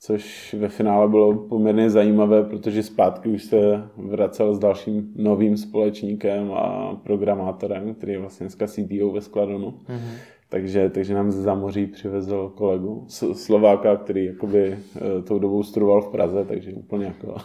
[0.00, 6.52] což ve finále bylo poměrně zajímavé, protože zpátky už se vracel s dalším novým společníkem
[6.52, 9.70] a programátorem, který je vlastně dneska CTO ve Skladonu.
[9.70, 10.18] Mm-hmm.
[10.50, 16.08] Takže, takže nám ze zámoří přivezl kolegu Slováka, který jakoby eh, tou dobou studoval v
[16.08, 17.36] Praze, takže úplně jako...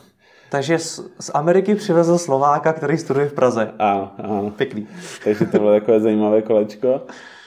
[0.52, 3.74] Takže z, z Ameriky přivezl Slováka, který studuje v Praze.
[3.80, 4.52] Ano, ano.
[4.58, 4.88] Pěkný.
[5.24, 7.02] Takže to bylo takové zajímavé kolečko.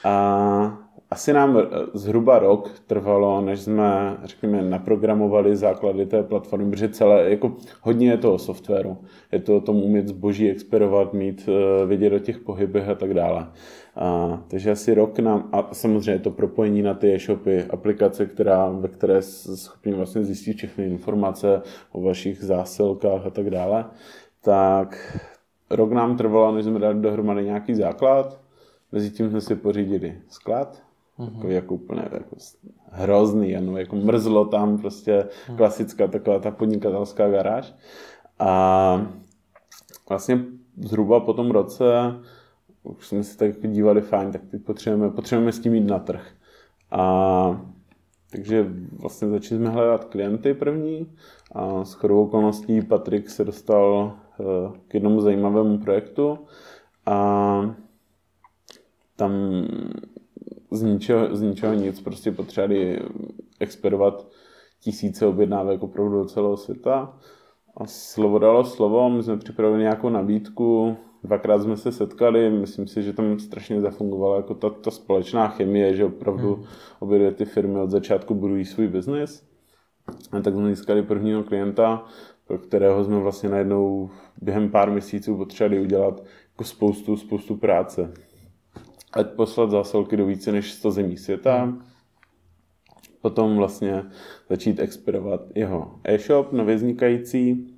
[0.05, 1.63] A asi nám eh,
[1.95, 8.17] zhruba rok trvalo, než jsme, řekněme, naprogramovali základy té platformy, protože celé, jako hodně je
[8.17, 8.99] to softwaru.
[9.33, 13.15] Je to o tom umět zboží experovat, mít, eh, vidět o těch pohybech a tak
[13.15, 13.47] dále.
[13.97, 18.89] A, takže asi rok nám, a samozřejmě to propojení na ty e-shopy, aplikace, která, ve
[18.89, 23.85] které schopni vlastně zjistit všechny informace o vašich zásilkách a tak dále,
[24.45, 25.19] tak
[25.71, 28.47] rok nám trvalo, než jsme dali dohromady nějaký základ,
[28.93, 30.83] Mezi tím jsme si pořídili sklad,
[31.19, 31.35] Mm-hmm.
[31.35, 32.37] Takový jako úplně jako
[32.91, 35.57] hrozný, jenom jako mrzlo tam, prostě mm.
[35.57, 37.75] klasická taková ta podnikatelská garáž.
[38.39, 39.07] A
[40.09, 40.45] vlastně
[40.77, 41.85] zhruba po tom roce
[42.83, 46.31] už jsme si tak dívali, fajn, tak teď potřebujeme, potřebujeme s tím jít na trh.
[46.91, 47.61] A
[48.31, 51.13] takže vlastně začali jsme hledat klienty první
[51.53, 54.45] a s chodou okolností Patrik se dostal eh,
[54.89, 56.39] k jednomu zajímavému projektu
[57.07, 57.77] a
[59.17, 59.33] tam
[60.71, 63.01] z ničeho, z ničeho nic, prostě potřebovali
[63.61, 64.29] experovat
[64.81, 67.19] tisíce objednávek opravdu do celého světa.
[67.77, 73.03] A slovo dalo slovo, my jsme připravili nějakou nabídku, dvakrát jsme se setkali, myslím si,
[73.03, 76.65] že tam strašně zafungovala jako ta, ta společná chemie, že opravdu hmm.
[77.01, 79.49] obě dvě ty firmy od začátku budují svůj biznis.
[80.33, 82.05] A tak jsme získali prvního klienta,
[82.47, 84.11] pro kterého jsme vlastně najednou
[84.43, 88.13] během pár měsíců potřebovali udělat jako spoustu, spoustu práce
[89.13, 91.79] ať poslat zásilky do více než 100 zemí světa,
[93.21, 94.05] potom vlastně
[94.51, 97.75] začít expirovat jeho e-shop nově vznikající.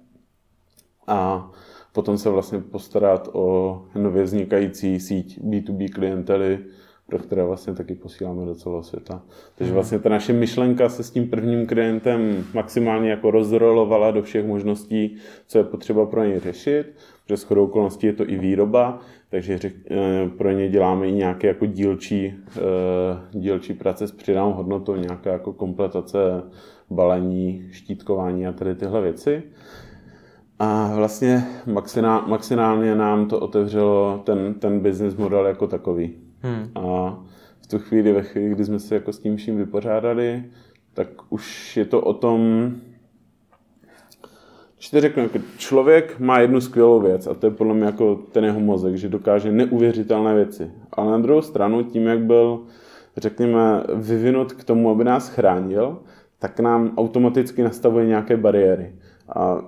[1.07, 1.51] A
[1.93, 6.64] potom se vlastně postarat o nově vznikající síť B2B klientely,
[7.09, 9.23] pro které vlastně taky posíláme do celého světa.
[9.55, 9.75] Takže mhm.
[9.75, 15.16] vlastně ta naše myšlenka se s tím prvním klientem maximálně jako rozrolovala do všech možností,
[15.47, 16.87] co je potřeba pro něj řešit,
[17.25, 18.99] protože s chodou okolností je to i výroba,
[19.31, 22.61] takže eh, pro ně děláme i nějaké jako dílčí, eh,
[23.33, 26.18] dílčí práce s přidanou hodnotou, nějaká jako kompletace
[26.90, 29.42] balení, štítkování a tady tyhle věci.
[30.59, 31.44] A vlastně
[32.27, 36.28] maximálně nám to otevřelo ten, ten business model jako takový.
[36.42, 36.70] Hmm.
[36.74, 37.18] A
[37.61, 40.44] v tu chvíli, ve chvíli, kdy jsme se jako s tím vším vypořádali,
[40.94, 42.72] tak už je to o tom,
[44.77, 48.14] když to řeknu, jako člověk má jednu skvělou věc a to je podle mě jako
[48.33, 50.70] ten jeho mozek, že dokáže neuvěřitelné věci.
[50.92, 52.61] Ale na druhou stranu, tím, jak byl,
[53.16, 55.98] řekněme, vyvinut k tomu, aby nás chránil,
[56.38, 58.94] tak nám automaticky nastavuje nějaké bariéry.
[59.35, 59.62] A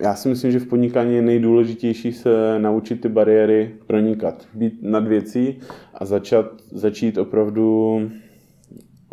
[0.00, 5.06] já si myslím, že v podnikání je nejdůležitější se naučit ty bariéry pronikat, být nad
[5.06, 5.58] věcí
[5.94, 8.00] a začat, začít opravdu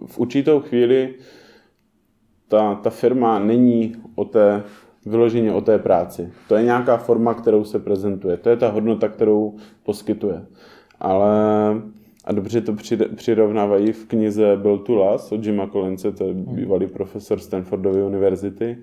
[0.05, 1.15] v určitou chvíli
[2.47, 4.63] ta, ta firma není o té
[5.05, 6.29] vyloženě o té práci.
[6.47, 8.37] To je nějaká forma, kterou se prezentuje.
[8.37, 10.45] To je ta hodnota, kterou poskytuje.
[10.99, 11.31] Ale
[12.25, 12.75] a dobře to
[13.15, 18.77] přirovnávají v knize Byl tu las od Jima Collinse, to je bývalý profesor Stanfordovy univerzity,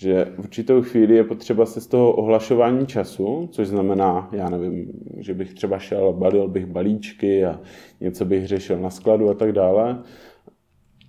[0.00, 4.92] že v určitou chvíli je potřeba se z toho ohlašování času, což znamená, já nevím,
[5.18, 7.60] že bych třeba šel, balil bych balíčky a
[8.00, 10.02] něco bych řešil na skladu a tak dále,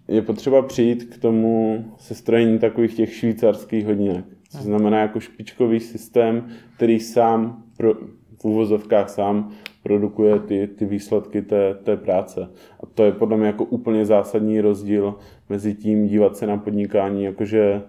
[0.08, 4.25] je potřeba přijít k tomu sestrojení takových těch švýcarských hodinek.
[4.49, 7.93] Což znamená jako špičkový systém, který sám pro,
[8.41, 9.51] v úvozovkách sám
[9.84, 12.49] produkuje ty, ty výsledky té, té práce.
[12.84, 15.15] A to je podle mě jako úplně zásadní rozdíl
[15.49, 17.82] mezi tím dívat se na podnikání, jakože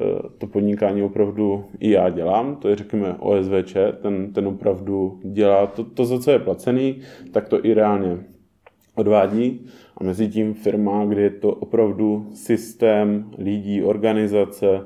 [0.00, 0.04] eh,
[0.38, 5.84] to podnikání opravdu i já dělám, to je řekněme OSVČ, ten, ten opravdu dělá to,
[5.84, 7.00] to, za co je placený,
[7.32, 8.18] tak to i reálně
[8.94, 9.66] odvádí.
[9.96, 14.80] A mezi tím firma, kde je to opravdu systém lidí, organizace,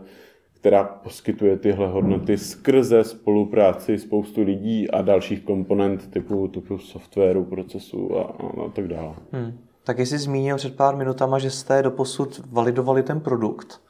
[0.65, 8.19] která poskytuje tyhle hodnoty skrze spolupráci spoustu lidí a dalších komponent typu, typu softwaru, procesu
[8.19, 9.15] a, a, a tak dále.
[9.33, 9.59] Hmm.
[9.85, 13.81] Tak jsi zmínil před pár minutama, že jste doposud validovali ten produkt.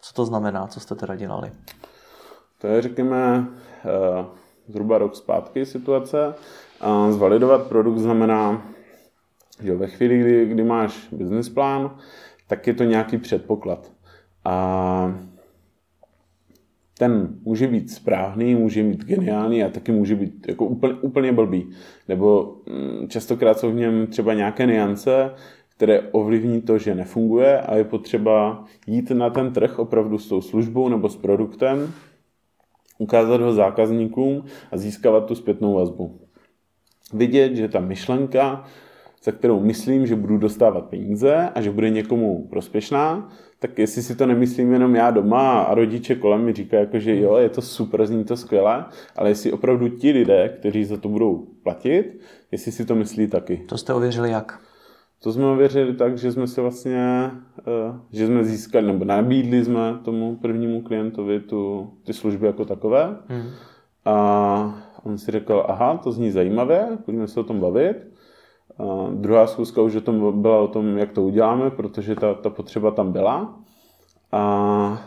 [0.00, 0.66] Co to znamená?
[0.66, 1.52] Co jste teda dělali?
[2.58, 3.48] To je, řekněme,
[3.84, 4.24] eh,
[4.68, 6.34] zhruba rok zpátky situace.
[7.10, 8.62] Zvalidovat produkt znamená,
[9.62, 11.96] že ve chvíli, kdy, kdy máš business plán,
[12.46, 13.92] tak je to nějaký předpoklad.
[14.44, 15.14] A
[17.00, 21.70] ten může být správný, může být geniální a taky může být jako úplně, úplně blbý.
[22.08, 25.34] Nebo mm, častokrát jsou v něm třeba nějaké niance,
[25.76, 30.40] které ovlivní to, že nefunguje a je potřeba jít na ten trh opravdu s tou
[30.40, 31.92] službou nebo s produktem,
[32.98, 36.20] ukázat ho zákazníkům a získávat tu zpětnou vazbu.
[37.12, 38.64] Vidět, že ta myšlenka,
[39.22, 43.28] za kterou myslím, že budu dostávat peníze a že bude někomu prospěšná,
[43.58, 47.20] tak jestli si to nemyslím jenom já doma a rodiče kolem mi říkají, jako, že
[47.20, 48.84] jo, je to super, zní to skvěle,
[49.16, 52.20] ale jestli opravdu ti lidé, kteří za to budou platit,
[52.52, 53.56] jestli si to myslí taky.
[53.66, 54.60] To jste ověřili jak?
[55.22, 59.98] To jsme ověřili tak, že jsme se vlastně, eh, že jsme získali, nebo nabídli jsme
[60.04, 63.16] tomu prvnímu klientovi tu, ty služby jako takové.
[63.26, 63.50] Hmm.
[64.04, 67.96] A on si řekl, aha, to zní zajímavě, pojďme se o tom bavit.
[69.10, 72.90] Druhá schůzka už o tom byla o tom, jak to uděláme, protože ta, ta potřeba
[72.90, 73.58] tam byla.
[74.32, 75.02] A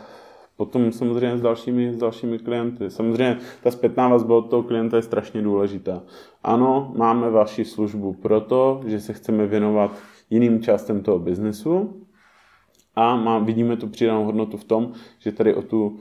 [0.57, 2.89] potom samozřejmě s dalšími, s dalšími klienty.
[2.89, 6.03] Samozřejmě ta zpětná vazba od toho klienta je strašně důležitá.
[6.43, 9.91] Ano, máme vaši službu proto, že se chceme věnovat
[10.29, 12.05] jiným částem toho biznesu
[12.95, 15.99] a má, vidíme tu přidanou hodnotu v tom, že tady o tu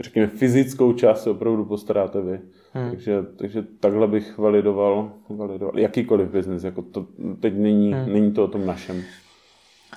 [0.00, 2.40] řekněme, fyzickou část se opravdu postaráte vy.
[2.74, 2.90] Hmm.
[2.90, 6.64] Takže, takže takhle bych validoval, validoval jakýkoliv biznis.
[6.64, 7.06] Jako to,
[7.40, 8.12] teď není, hmm.
[8.12, 9.02] není to o tom našem.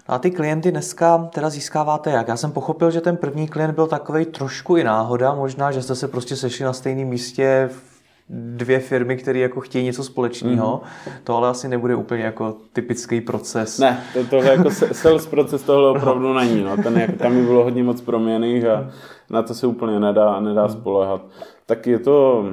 [0.08, 2.28] A ty klienty dneska teda získáváte jak?
[2.28, 5.96] Já jsem pochopil, že ten první klient byl takový trošku i náhoda, možná, že jste
[5.96, 7.96] se prostě sešli na stejném místě v
[8.30, 10.82] dvě firmy, které jako chtějí něco společného.
[10.84, 11.12] Mm-hmm.
[11.24, 13.80] To ale asi nebude úplně jako typický proces.
[13.80, 16.64] Ne, to, tohle jako sales proces tohle opravdu není.
[16.64, 16.78] No.
[16.84, 18.92] Ten, jak, tam by bylo hodně moc proměných a
[19.30, 20.74] na to se úplně nedá, nedá mhm.
[20.74, 21.22] spolehat.
[21.66, 22.46] Tak je to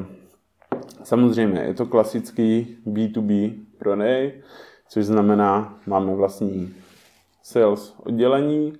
[1.02, 4.42] samozřejmě, je to klasický B2B prodej,
[4.88, 6.74] což znamená, máme vlastní
[7.42, 8.72] sales oddělení,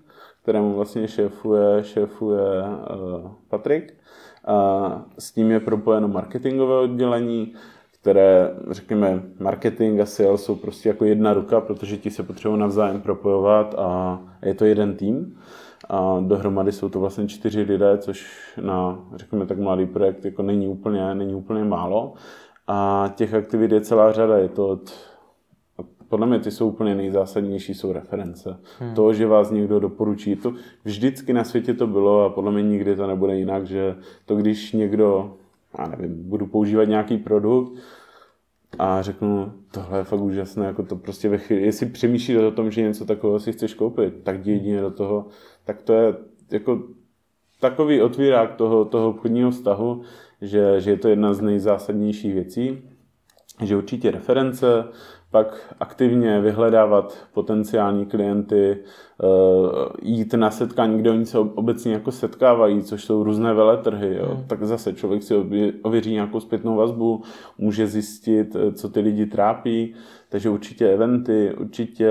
[0.42, 3.94] kterému vlastně šéfuje, šéfuje uh, Patrik
[4.44, 7.54] a s tím je propojeno marketingové oddělení,
[8.00, 13.00] které, řekněme, marketing a sales jsou prostě jako jedna ruka, protože ti se potřebují navzájem
[13.00, 15.38] propojovat a je to jeden tým.
[15.88, 18.26] A dohromady jsou to vlastně čtyři lidé, což
[18.60, 22.14] na, řekněme tak, mladý projekt jako není úplně, není úplně málo.
[22.66, 24.38] A těch aktivit je celá řada.
[24.38, 24.92] Je to od
[26.12, 28.56] podle mě ty jsou úplně nejzásadnější, jsou reference.
[28.78, 28.94] Hmm.
[28.94, 30.52] To, že vás někdo doporučí, to
[30.84, 34.72] vždycky na světě to bylo a podle mě nikdy to nebude jinak, že to, když
[34.72, 35.34] někdo,
[35.78, 37.72] já nevím, budu používat nějaký produkt
[38.78, 42.70] a řeknu, tohle je fakt úžasné, jako to prostě ve chvíli, jestli přemýšlíš o tom,
[42.70, 45.26] že něco takového si chceš koupit, tak jdi jedině do toho,
[45.64, 46.14] tak to je
[46.50, 46.82] jako
[47.60, 50.02] takový otvírák toho, toho obchodního vztahu,
[50.40, 52.82] že, že je to jedna z nejzásadnějších věcí,
[53.62, 54.84] že určitě reference,
[55.32, 59.26] pak aktivně vyhledávat potenciální klienty, eh,
[60.02, 64.16] jít na setkání, kde oni se obecně jako setkávají, což jsou různé veletrhy.
[64.16, 64.34] Jo.
[64.34, 64.44] Hmm.
[64.46, 65.34] Tak zase člověk si
[65.82, 67.22] ověří nějakou zpětnou vazbu,
[67.58, 69.94] může zjistit, eh, co ty lidi trápí,
[70.28, 72.10] takže určitě eventy, určitě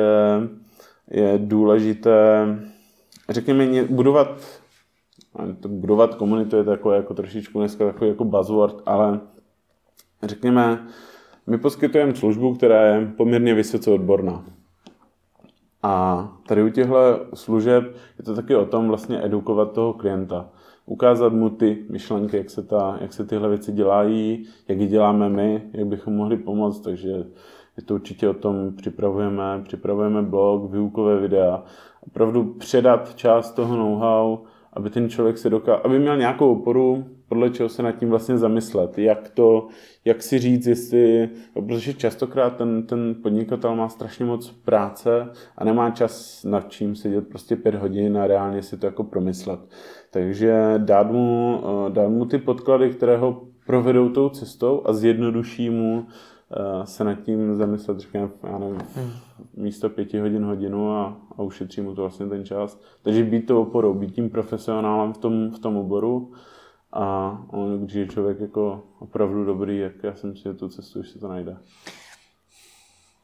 [1.12, 2.48] je důležité,
[3.30, 4.62] řekněme, budovat
[5.68, 9.20] budovat komunitu je takový jako trošičku dneska takový jako buzzword, ale
[10.24, 10.88] řekněme,
[11.48, 14.46] my poskytujeme službu, která je poměrně vysoce odborná.
[15.84, 16.96] A tady u těchto
[17.34, 17.84] služeb
[18.20, 20.50] je to taky o tom vlastně edukovat toho klienta.
[20.86, 25.30] Ukázat mu ty myšlenky, jak se, ta, jak se tyhle věci dělají, jak je děláme
[25.30, 27.10] my, jak bychom mohli pomoct, takže
[27.78, 31.64] je to určitě o tom, připravujeme, připravujeme blog, výukové videa,
[32.02, 34.38] opravdu předat část toho know-how
[34.74, 38.38] aby ten člověk se dokázal, aby měl nějakou oporu, podle čeho se nad tím vlastně
[38.38, 39.68] zamyslet, jak to,
[40.06, 45.90] jak si říct, jestli, protože častokrát ten, ten podnikatel má strašně moc práce a nemá
[45.90, 49.60] čas nad čím sedět prostě pět hodin a reálně si to jako promyslet.
[50.10, 55.70] Takže dát mu, eh, dát mu ty podklady, které ho provedou tou cestou a zjednoduší
[55.70, 58.82] mu uh, se nad tím zamyslet, řekněme, já nevím,
[59.58, 62.80] místo pěti hodin hodinu a, a ušetří mu to vlastně ten čas.
[63.04, 66.32] Takže být to oporou, být tím profesionálem v tom, v tom oboru
[66.94, 71.12] a on, když je člověk jako opravdu dobrý, jak já jsem si tu cestu, že
[71.12, 71.58] se to najde.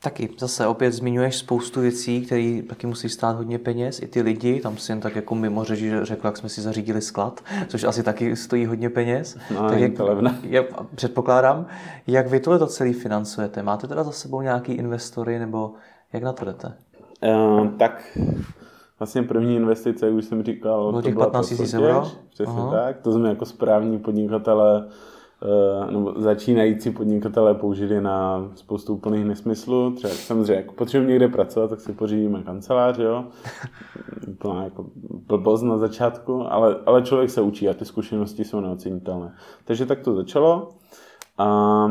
[0.04, 4.02] Taky zase opět zmiňuješ spoustu věcí, které taky musí stát hodně peněz.
[4.02, 7.02] I ty lidi, tam si jen tak jako mimo řeči řekl, jak jsme si zařídili
[7.02, 9.38] sklad, což asi taky stojí hodně peněz.
[9.56, 10.38] No, tak jak, to levné.
[10.44, 10.66] Jak,
[10.96, 11.66] předpokládám.
[12.08, 13.64] Jak vy tohle to celý financujete?
[13.64, 15.74] Máte teda za sebou nějaký investory nebo
[16.14, 16.74] jak na to jdete?
[17.24, 18.18] Uh, tak
[19.00, 22.08] vlastně první investice, jak už jsem říkal, Bylo to těch 15 000 euro?
[22.30, 22.72] Přesně Aha.
[22.72, 23.02] tak.
[23.02, 24.88] To jsme jako správní podnikatele
[25.42, 29.92] Eh, nebo začínající podnikatelé použili na spoustu úplných nesmyslů.
[29.92, 33.26] Třeba samozřejmě, jako potřebujeme někde pracovat, tak si pořídíme kancelář, jo.
[34.28, 34.86] Úplná jako
[35.28, 39.36] blbost na začátku, ale, ale člověk se učí a ty zkušenosti jsou neocenitelné.
[39.66, 40.70] Takže tak to začalo
[41.38, 41.88] a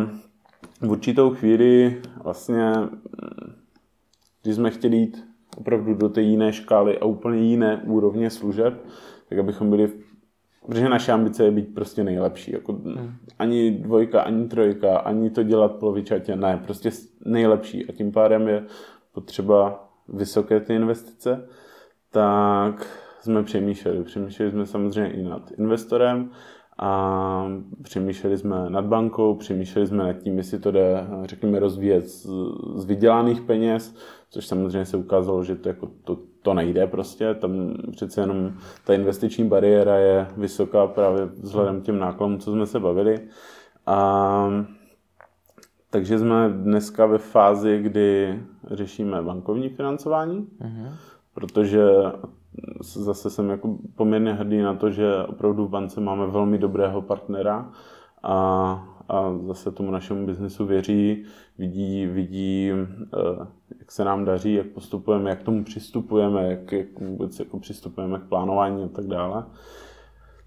[0.80, 2.72] v určitou chvíli vlastně,
[4.42, 5.26] když jsme chtěli jít
[5.57, 8.86] opravdu do té jiné škály a úplně jiné úrovně služeb,
[9.28, 9.88] tak abychom byli
[10.66, 12.52] Protože naše ambice je být prostě nejlepší.
[12.52, 13.14] Jako hmm.
[13.38, 16.90] Ani dvojka, ani trojka, ani to dělat polovičatě, ne, prostě
[17.24, 17.88] nejlepší.
[17.88, 18.64] A tím pádem je
[19.12, 21.48] potřeba vysoké ty investice,
[22.11, 22.86] tak
[23.20, 24.04] jsme přemýšleli.
[24.04, 26.30] Přemýšleli jsme samozřejmě i nad investorem
[26.79, 27.49] a
[27.83, 32.27] přemýšleli jsme nad bankou, přemýšleli jsme nad tím, jestli to jde, řekněme, rozvíjet z,
[32.74, 33.95] z vydělaných peněz,
[34.31, 38.53] což samozřejmě se ukázalo, že to, jako, to, to nejde prostě, tam přece jenom
[38.85, 43.20] ta investiční bariéra je vysoká právě vzhledem k těm nákladům, co jsme se bavili.
[43.87, 44.51] A,
[45.91, 50.93] takže jsme dneska ve fázi, kdy řešíme bankovní financování, uh-huh.
[51.35, 51.83] protože
[52.82, 57.70] zase jsem jako poměrně hrdý na to, že opravdu v bance máme velmi dobrého partnera
[58.22, 61.24] a a zase tomu našemu biznesu věří,
[61.59, 63.46] vidí, vidí, eh,
[63.78, 68.28] jak se nám daří, jak postupujeme, jak tomu přistupujeme, jak, jak vůbec jako přistupujeme k
[68.28, 69.44] plánování a tak dále.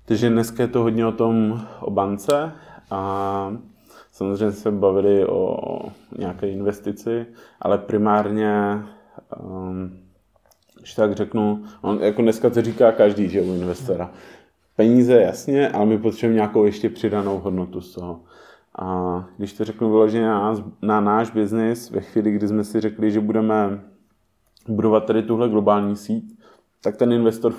[0.05, 2.51] Takže dneska je to hodně o tom, o bance
[2.91, 3.53] a
[4.11, 5.79] samozřejmě se bavili o
[6.17, 7.25] nějaké investici,
[7.61, 8.83] ale primárně,
[9.41, 9.99] um,
[10.79, 14.11] když tak řeknu, on jako dneska to říká každý, že u investora.
[14.75, 18.19] Peníze jasně, ale my potřebujeme nějakou ještě přidanou hodnotu z toho.
[18.79, 22.81] A když to řeknu vyloženě na, nás, na náš biznis, ve chvíli, kdy jsme si
[22.81, 23.83] řekli, že budeme
[24.67, 26.39] budovat tady tuhle globální síť,
[26.81, 27.53] tak ten investor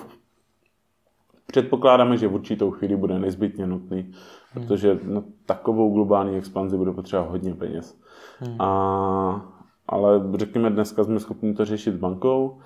[1.47, 4.13] předpokládáme, že v určitou chvíli bude nezbytně nutný, hmm.
[4.53, 7.99] protože na takovou globální expanzi bude potřeba hodně peněz.
[8.39, 8.57] Hmm.
[8.61, 9.55] A,
[9.89, 12.59] ale řekněme, dneska jsme schopni to řešit s bankou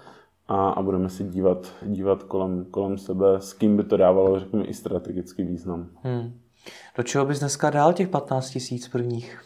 [0.49, 4.65] a, a budeme si dívat, dívat kolem, kolem sebe, s kým by to dávalo, řekněme,
[4.65, 5.89] i strategický význam.
[6.03, 6.33] Hmm.
[6.97, 9.45] Do čeho bys dneska dál těch 15 tisíc prvních?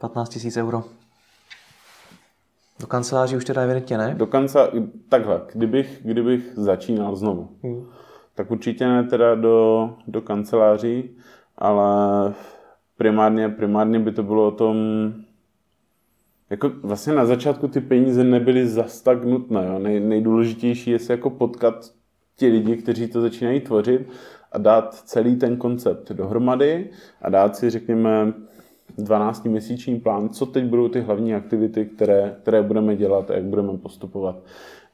[0.00, 0.84] 15 tisíc euro.
[2.80, 4.14] Do kanceláří už teda evidentně ne?
[4.14, 7.86] Do kanceláří, takhle, kdybych, kdybych začínal znovu, hmm.
[8.34, 11.16] tak určitě ne teda do, do kanceláří,
[11.58, 11.84] ale
[12.96, 14.76] primárně, primárně by to bylo o tom,
[16.50, 19.66] jako vlastně na začátku ty peníze nebyly zas tak nutné.
[19.66, 19.78] Jo?
[19.78, 21.90] Nej, nejdůležitější je se jako potkat
[22.36, 24.08] ti lidi, kteří to začínají tvořit
[24.52, 26.90] a dát celý ten koncept dohromady
[27.22, 28.32] a dát si, řekněme,
[28.98, 33.78] 12-měsíční plán, co teď budou ty hlavní aktivity, které, které budeme dělat a jak budeme
[33.78, 34.36] postupovat.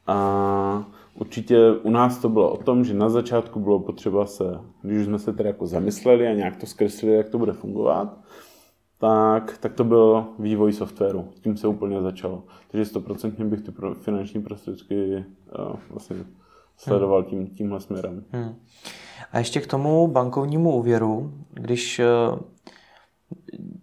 [0.06, 4.44] A určitě u nás to bylo o tom, že na začátku bylo potřeba se,
[4.82, 8.18] když už jsme se tedy jako zamysleli a nějak to zkreslili, jak to bude fungovat,
[9.00, 11.28] tak, tak to byl vývoj softwaru.
[11.40, 12.42] Tím se úplně začalo.
[12.70, 15.24] Takže 100% bych ty finanční prostředky
[15.58, 16.16] uh, vlastně
[16.76, 18.24] sledoval tím, tímhle směrem.
[18.30, 18.54] Hmm.
[19.32, 22.06] A ještě k tomu bankovnímu úvěru, když eh,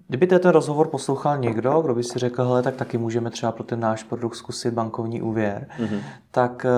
[0.08, 3.64] Kdyby ten rozhovor poslouchal někdo, kdo by si řekl, hele, tak taky můžeme třeba pro
[3.64, 6.00] ten náš produkt zkusit bankovní úvěr, mm-hmm.
[6.32, 6.70] tak eh,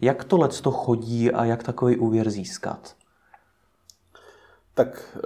[0.00, 2.94] jak to to chodí a jak takový úvěr získat?
[4.74, 5.18] Tak,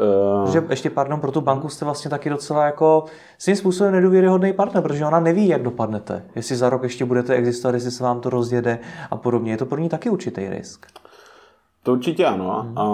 [0.42, 0.53] uh...
[0.53, 3.05] Že ještě, pardon, pro tu banku jste vlastně taky docela jako
[3.38, 6.24] svým způsobem nedůvěryhodný partner, protože ona neví, jak dopadnete.
[6.34, 8.78] Jestli za rok ještě budete existovat, jestli se vám to rozjede
[9.11, 9.53] a podobně.
[9.53, 10.86] Je to pro ní taky určitý risk.
[11.82, 12.62] To určitě ano.
[12.62, 12.78] Hmm.
[12.78, 12.84] A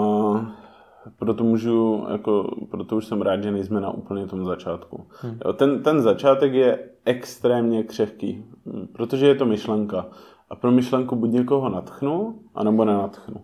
[1.19, 5.05] proto můžu, jako, proto už jsem rád, že nejsme na úplně tom začátku.
[5.21, 5.37] Hmm.
[5.45, 8.45] Jo, ten, ten začátek je extrémně křehký,
[8.93, 10.05] protože je to myšlenka.
[10.49, 13.35] A pro myšlenku buď někoho natchnu, anebo nenatchnu.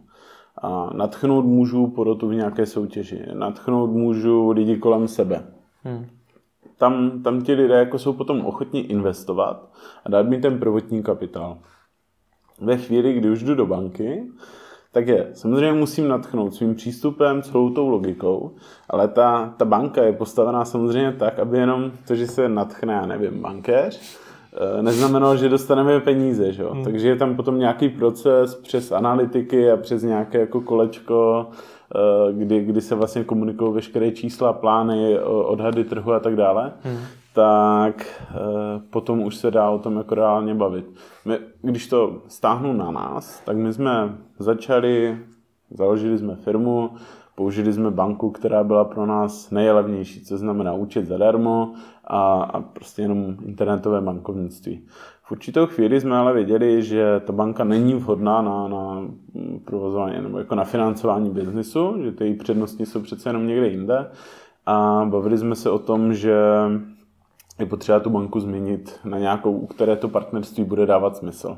[0.61, 5.43] A natchnout můžu porotu v nějaké soutěži, natchnout můžu lidi kolem sebe.
[5.83, 6.05] Hmm.
[6.77, 9.71] Tam, tam ti lidé jako jsou potom ochotní investovat
[10.05, 11.57] a dát mi ten prvotní kapitál.
[12.61, 14.23] Ve chvíli, kdy už jdu do banky,
[14.91, 18.55] tak je, samozřejmě musím natchnout svým přístupem, celou tou logikou,
[18.89, 23.05] ale ta, ta banka je postavená samozřejmě tak, aby jenom to, že se natchne, já
[23.05, 24.19] nevím, bankéř,
[24.81, 26.63] neznamenalo, že dostaneme peníze, že?
[26.63, 26.83] Hmm.
[26.83, 31.47] takže je tam potom nějaký proces přes analytiky a přes nějaké jako kolečko,
[31.95, 36.71] eh, kdy, kdy se vlastně komunikují veškeré čísla, plány, odhady trhu a tak dále.
[36.83, 36.99] Hmm
[37.33, 38.35] tak e,
[38.89, 40.85] potom už se dá o tom jako reálně bavit.
[41.25, 45.17] My, když to stáhnu na nás, tak my jsme začali,
[45.71, 46.89] založili jsme firmu,
[47.39, 51.73] použili jsme banku, která byla pro nás nejlevnější, co znamená účet zadarmo
[52.03, 54.85] a, a prostě jenom internetové bankovnictví.
[55.23, 59.07] V určitou chvíli jsme ale věděli, že ta banka není vhodná na, na
[59.65, 64.11] provozování nebo jako na financování biznisu, že ty její přednosti jsou přece jenom někde jinde.
[64.65, 66.35] A bavili jsme se o tom, že
[67.59, 71.57] je potřeba tu banku změnit na nějakou, u které to partnerství bude dávat smysl.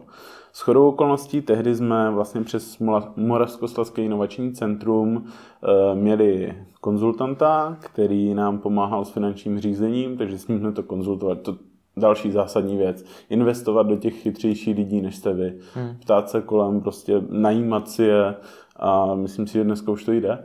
[0.54, 2.78] S chodou okolností tehdy jsme vlastně přes
[3.16, 10.84] Moravskoslezské inovační centrum eh, měli konzultanta, který nám pomáhal s finančním řízením, takže jsme to
[10.84, 11.42] konzultovat.
[11.42, 11.56] To
[11.98, 13.06] další zásadní věc.
[13.30, 15.58] Investovat do těch chytřejších lidí, než jste vy.
[15.74, 15.98] Hmm.
[16.02, 18.36] Ptát se kolem, prostě najímat si je
[18.76, 20.44] a myslím si, že dneska už to jde.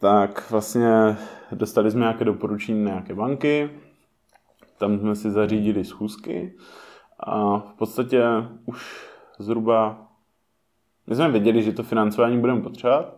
[0.00, 1.16] Tak vlastně
[1.52, 3.70] dostali jsme nějaké doporučení na nějaké banky,
[4.78, 6.54] tam jsme si zařídili schůzky
[7.20, 8.22] a v podstatě
[8.66, 9.05] už
[9.38, 10.08] zhruba,
[11.06, 13.16] my jsme věděli, že to financování budeme potřebovat,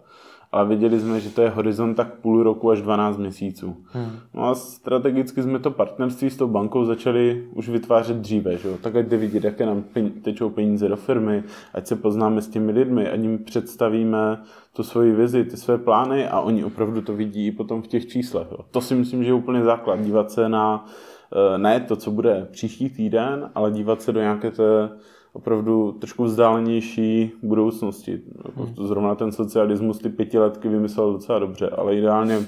[0.53, 3.77] ale věděli jsme, že to je horizont tak půl roku až 12 měsíců.
[3.85, 4.11] Hmm.
[4.35, 8.69] No a strategicky jsme to partnerství s tou bankou začali už vytvářet dříve, že?
[8.83, 9.85] tak ať jde vidět, jaké nám
[10.23, 11.45] tečou peníze do firmy,
[11.75, 14.43] ať se poznáme s těmi lidmi, ať jim představíme
[14.77, 18.07] tu svoji vizi, ty své plány a oni opravdu to vidí i potom v těch
[18.07, 18.47] číslech.
[18.51, 18.59] Jo.
[18.71, 20.85] To si myslím, že je úplně základ, dívat se na
[21.33, 24.91] Eh, ne to, co bude příští týden, ale dívat se do nějaké té
[25.33, 28.21] opravdu trošku vzdálenější budoucnosti.
[28.45, 28.75] Jako hmm.
[28.87, 32.39] Zrovna ten socialismus ty pětiletky vymyslel docela dobře, ale ideálně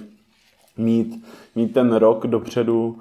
[0.77, 1.25] mít,
[1.57, 2.99] mít ten rok dopředu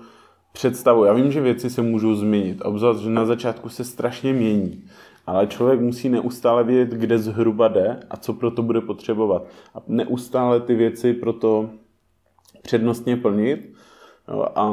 [0.53, 1.05] představu.
[1.05, 4.83] Já vím, že věci se můžou změnit, obzvlášť, že na začátku se strašně mění,
[5.27, 9.45] ale člověk musí neustále vědět, kde zhruba jde a co pro to bude potřebovat.
[9.75, 11.69] A neustále ty věci proto
[12.61, 13.73] přednostně plnit
[14.55, 14.69] a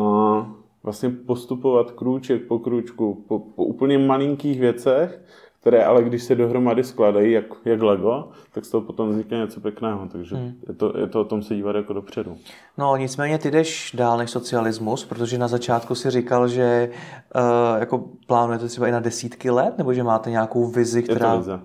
[0.86, 5.20] vlastně postupovat krůček po krůčku, po, po úplně malinkých věcech,
[5.60, 9.60] které ale když se dohromady skladají, jak, jak Lego, tak z toho potom vznikne něco
[9.60, 10.08] pěkného.
[10.12, 10.54] Takže hmm.
[10.68, 12.36] je, to, je to o tom se dívat jako dopředu.
[12.78, 16.90] No nicméně ty jdeš dál než socialismus, protože na začátku si říkal, že
[17.34, 21.26] uh, jako plánujete třeba i na desítky let, nebo že máte nějakou vizi, která...
[21.26, 21.60] Je to vize.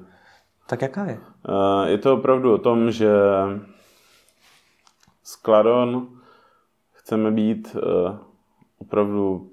[0.67, 1.17] Tak jaká je?
[1.49, 3.11] Uh, je to opravdu o tom, že
[5.23, 6.07] Skladon
[6.91, 8.30] chceme být uh,
[8.81, 9.49] opravdu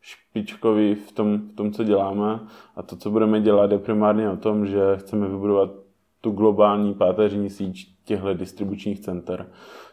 [0.00, 2.40] špičkový v tom, v tom, co děláme
[2.76, 5.70] a to, co budeme dělat, je primárně o tom, že chceme vybudovat
[6.20, 9.46] tu globální páteřní síť těchto distribučních center.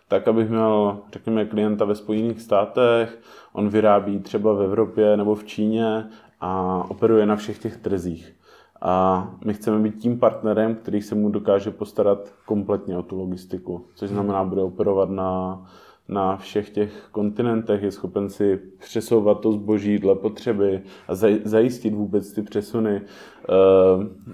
[0.08, 3.22] Tak, abych měl, řekněme, klienta ve Spojených státech,
[3.54, 6.10] on vyrábí třeba v Evropě nebo v Číně
[6.42, 8.36] a operuje na všech těch trzích.
[8.82, 13.86] A my chceme být tím partnerem, který se mu dokáže postarat kompletně o tu logistiku,
[13.96, 15.62] což znamená, bude operovat na
[16.10, 22.34] na všech těch kontinentech, je schopen si přesouvat to zboží dle potřeby a zajistit vůbec
[22.34, 23.02] ty přesuny,
[23.50, 24.30] eh,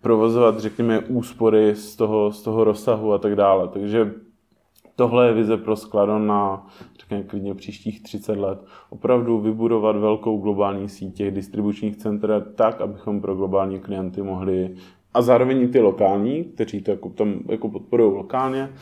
[0.00, 3.68] provozovat, řekněme, úspory z toho, z toho rozsahu a tak dále.
[3.68, 4.12] Takže
[4.96, 6.66] tohle je vize pro Skladon na,
[7.00, 8.64] řekněme, klidně příštích 30 let.
[8.90, 14.76] Opravdu vybudovat velkou globální síť těch distribučních center tak, abychom pro globální klienty mohli
[15.14, 18.72] a zároveň i ty lokální, kteří to jako, tam jako podporují lokálně,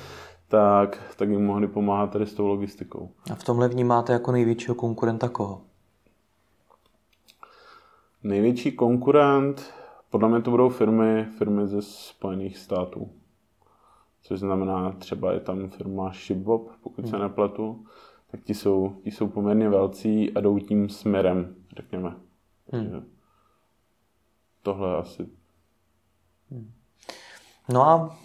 [0.53, 3.11] tak, tak jim mohli pomáhat tady s tou logistikou.
[3.33, 5.63] A v tomhle vnímáte jako největšího konkurenta koho?
[8.23, 9.75] Největší konkurent,
[10.11, 13.11] podle mě to budou firmy, firmy ze Spojených států.
[14.23, 17.23] Což znamená, třeba je tam firma Shipbob, pokud se hmm.
[17.23, 17.87] nepletu,
[18.31, 22.17] tak ti jsou, ti jsou poměrně velcí a jdou tím směrem, řekněme.
[22.73, 23.11] Hmm.
[24.63, 25.29] Tohle asi.
[26.51, 26.73] Hmm.
[27.73, 28.17] No a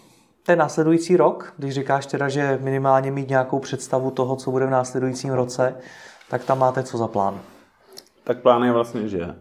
[0.48, 4.70] ten následující rok, když říkáš teda, že minimálně mít nějakou představu toho, co bude v
[4.70, 5.74] následujícím roce,
[6.30, 7.40] tak tam máte co za plán?
[8.24, 9.34] Tak plán je vlastně, že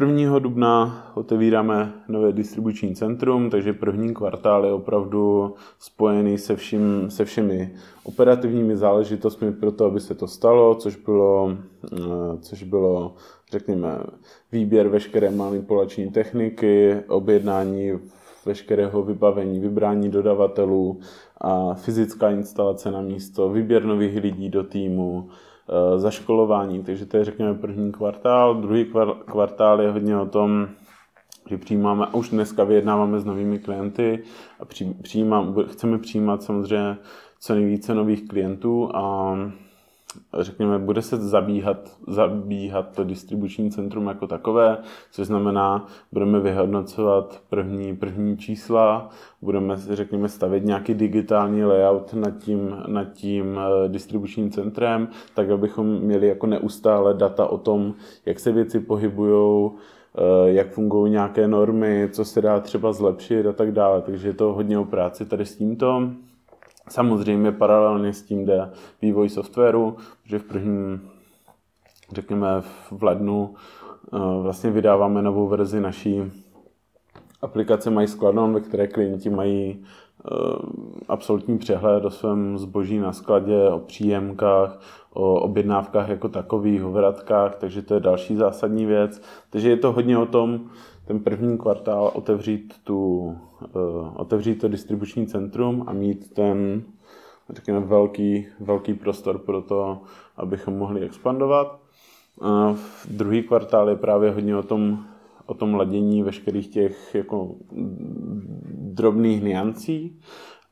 [0.00, 0.38] 1.
[0.38, 7.74] dubna otevíráme nové distribuční centrum, takže první kvartál je opravdu spojený se, vším, se všemi
[8.04, 11.56] operativními záležitostmi pro to, aby se to stalo, což bylo,
[11.92, 13.14] eh, což bylo
[13.52, 13.98] řekněme,
[14.52, 17.92] výběr veškeré manipulační techniky, objednání
[18.48, 21.00] veškerého vybavení, vybrání dodavatelů
[21.40, 27.24] a fyzická instalace na místo, výběr nových lidí do týmu, eh, zaškolování, takže to je
[27.24, 28.54] řekněme první kvartál.
[28.54, 28.86] Druhý
[29.26, 30.68] kvartál je hodně o tom,
[31.50, 34.22] že přijímáme, a už dneska vyjednáváme s novými klienty
[34.60, 34.64] a
[35.02, 36.96] přijímám, chceme přijímat samozřejmě
[37.40, 39.36] co nejvíce nových klientů a
[40.38, 44.78] řekněme, bude se zabíhat, zabíhat to distribuční centrum jako takové,
[45.10, 49.10] což znamená, budeme vyhodnocovat první, první čísla,
[49.42, 55.86] budeme, řekněme, stavět nějaký digitální layout nad tím, nad tím eh, distribučním centrem, tak abychom
[55.86, 57.94] měli jako neustále data o tom,
[58.26, 63.52] jak se věci pohybují, eh, jak fungují nějaké normy, co se dá třeba zlepšit a
[63.52, 64.02] tak dále.
[64.02, 66.10] Takže je to hodně o práci tady s tímto.
[66.88, 68.70] Samozřejmě paralelně s tím jde
[69.02, 71.08] vývoj softwaru, protože v prvním,
[72.12, 72.46] řekněme
[72.90, 76.32] v lednu, eh, vlastně vydáváme novou verzi naší
[77.42, 79.84] aplikace MySkladon, ve které klienti mají
[80.24, 80.30] eh,
[81.08, 84.80] absolutní přehled o svém zboží na skladě, o příjemkách,
[85.12, 89.22] o objednávkách jako takových, o vratkách, takže to je další zásadní věc.
[89.50, 90.60] Takže je to hodně o tom,
[91.04, 93.36] ten první kvartál otevřít, tu,
[94.16, 96.82] otevřít to distribuční centrum a mít ten,
[97.50, 100.02] řekněme, velký, velký prostor pro to,
[100.36, 101.80] abychom mohli expandovat.
[102.40, 102.76] Uh,
[103.10, 105.04] druhý kvartál je právě hodně o tom,
[105.46, 107.54] o tom ladění veškerých těch jako
[108.72, 110.20] drobných niancí.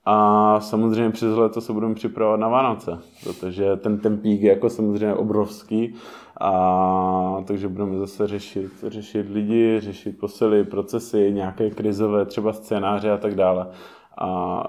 [0.09, 5.15] A samozřejmě přes leto se budeme připravovat na Vánoce, protože ten tempík je jako samozřejmě
[5.15, 5.95] obrovský
[6.41, 13.17] a takže budeme zase řešit, řešit lidi, řešit posily, procesy, nějaké krizové třeba scénáře a
[13.17, 13.67] tak dále.
[14.19, 14.63] A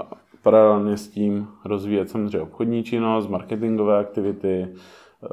[0.43, 4.67] paralelně s tím rozvíjet samozřejmě obchodní činnost, marketingové aktivity.
[4.67, 5.27] Eh,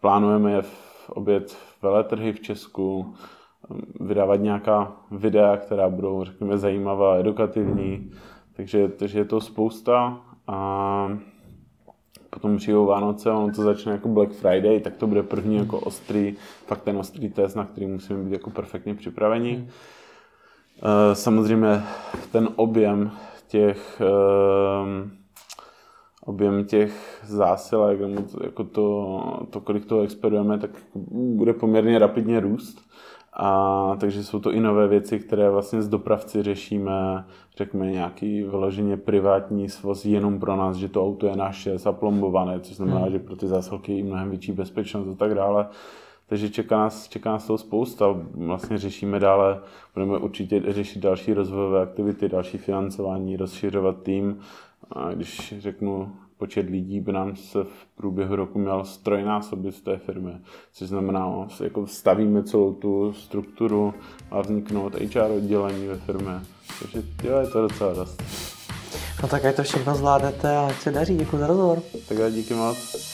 [0.00, 7.16] plánujeme je v oběd veletrhy v Česku, eh, vydávat nějaká videa, která budou, řekněme, zajímavá,
[7.16, 8.10] edukativní.
[8.60, 11.18] Takže, takže je to spousta a
[12.30, 15.80] potom přijdou Vánoce a ono to začne jako Black Friday, tak to bude první jako
[15.80, 16.34] ostrý,
[16.66, 19.54] fakt ten ostrý test, na který musíme být jako perfektně připraveni.
[19.54, 19.68] Hmm.
[20.82, 21.82] Eh, samozřejmě
[22.32, 23.10] ten objem
[23.48, 25.10] těch ehm,
[26.24, 28.00] objem těch zásilek,
[28.44, 30.70] jako to, to, kolik toho expedujeme, tak
[31.34, 32.90] bude poměrně rapidně růst.
[33.32, 37.24] A takže jsou to i nové věci, které vlastně s dopravci řešíme,
[37.56, 42.76] řekněme nějaký vyloženě privátní svoz jenom pro nás, že to auto je naše, zaplombované, což
[42.76, 43.10] znamená, hmm.
[43.12, 45.66] že pro ty zásilky je mnohem větší bezpečnost a tak dále.
[46.26, 48.06] Takže čeká nás, čeká nás toho spousta.
[48.34, 49.60] Vlastně řešíme dále,
[49.94, 54.38] budeme určitě řešit další rozvojové aktivity, další financování, rozšiřovat tým.
[54.92, 59.96] A když řeknu počet lidí by nám se v průběhu roku měl strojnásobit z té
[59.96, 60.32] firmy,
[60.72, 63.94] což znamená, no, jako stavíme celou tu strukturu
[64.30, 66.32] a vzniknout HR oddělení ve firmě.
[66.82, 68.22] Takže jo, je to docela dost.
[69.22, 71.16] No tak ať to všechno zvládnete a ať se daří.
[71.16, 71.82] Děkuji za rozhovor.
[72.08, 73.09] Tak já díky moc.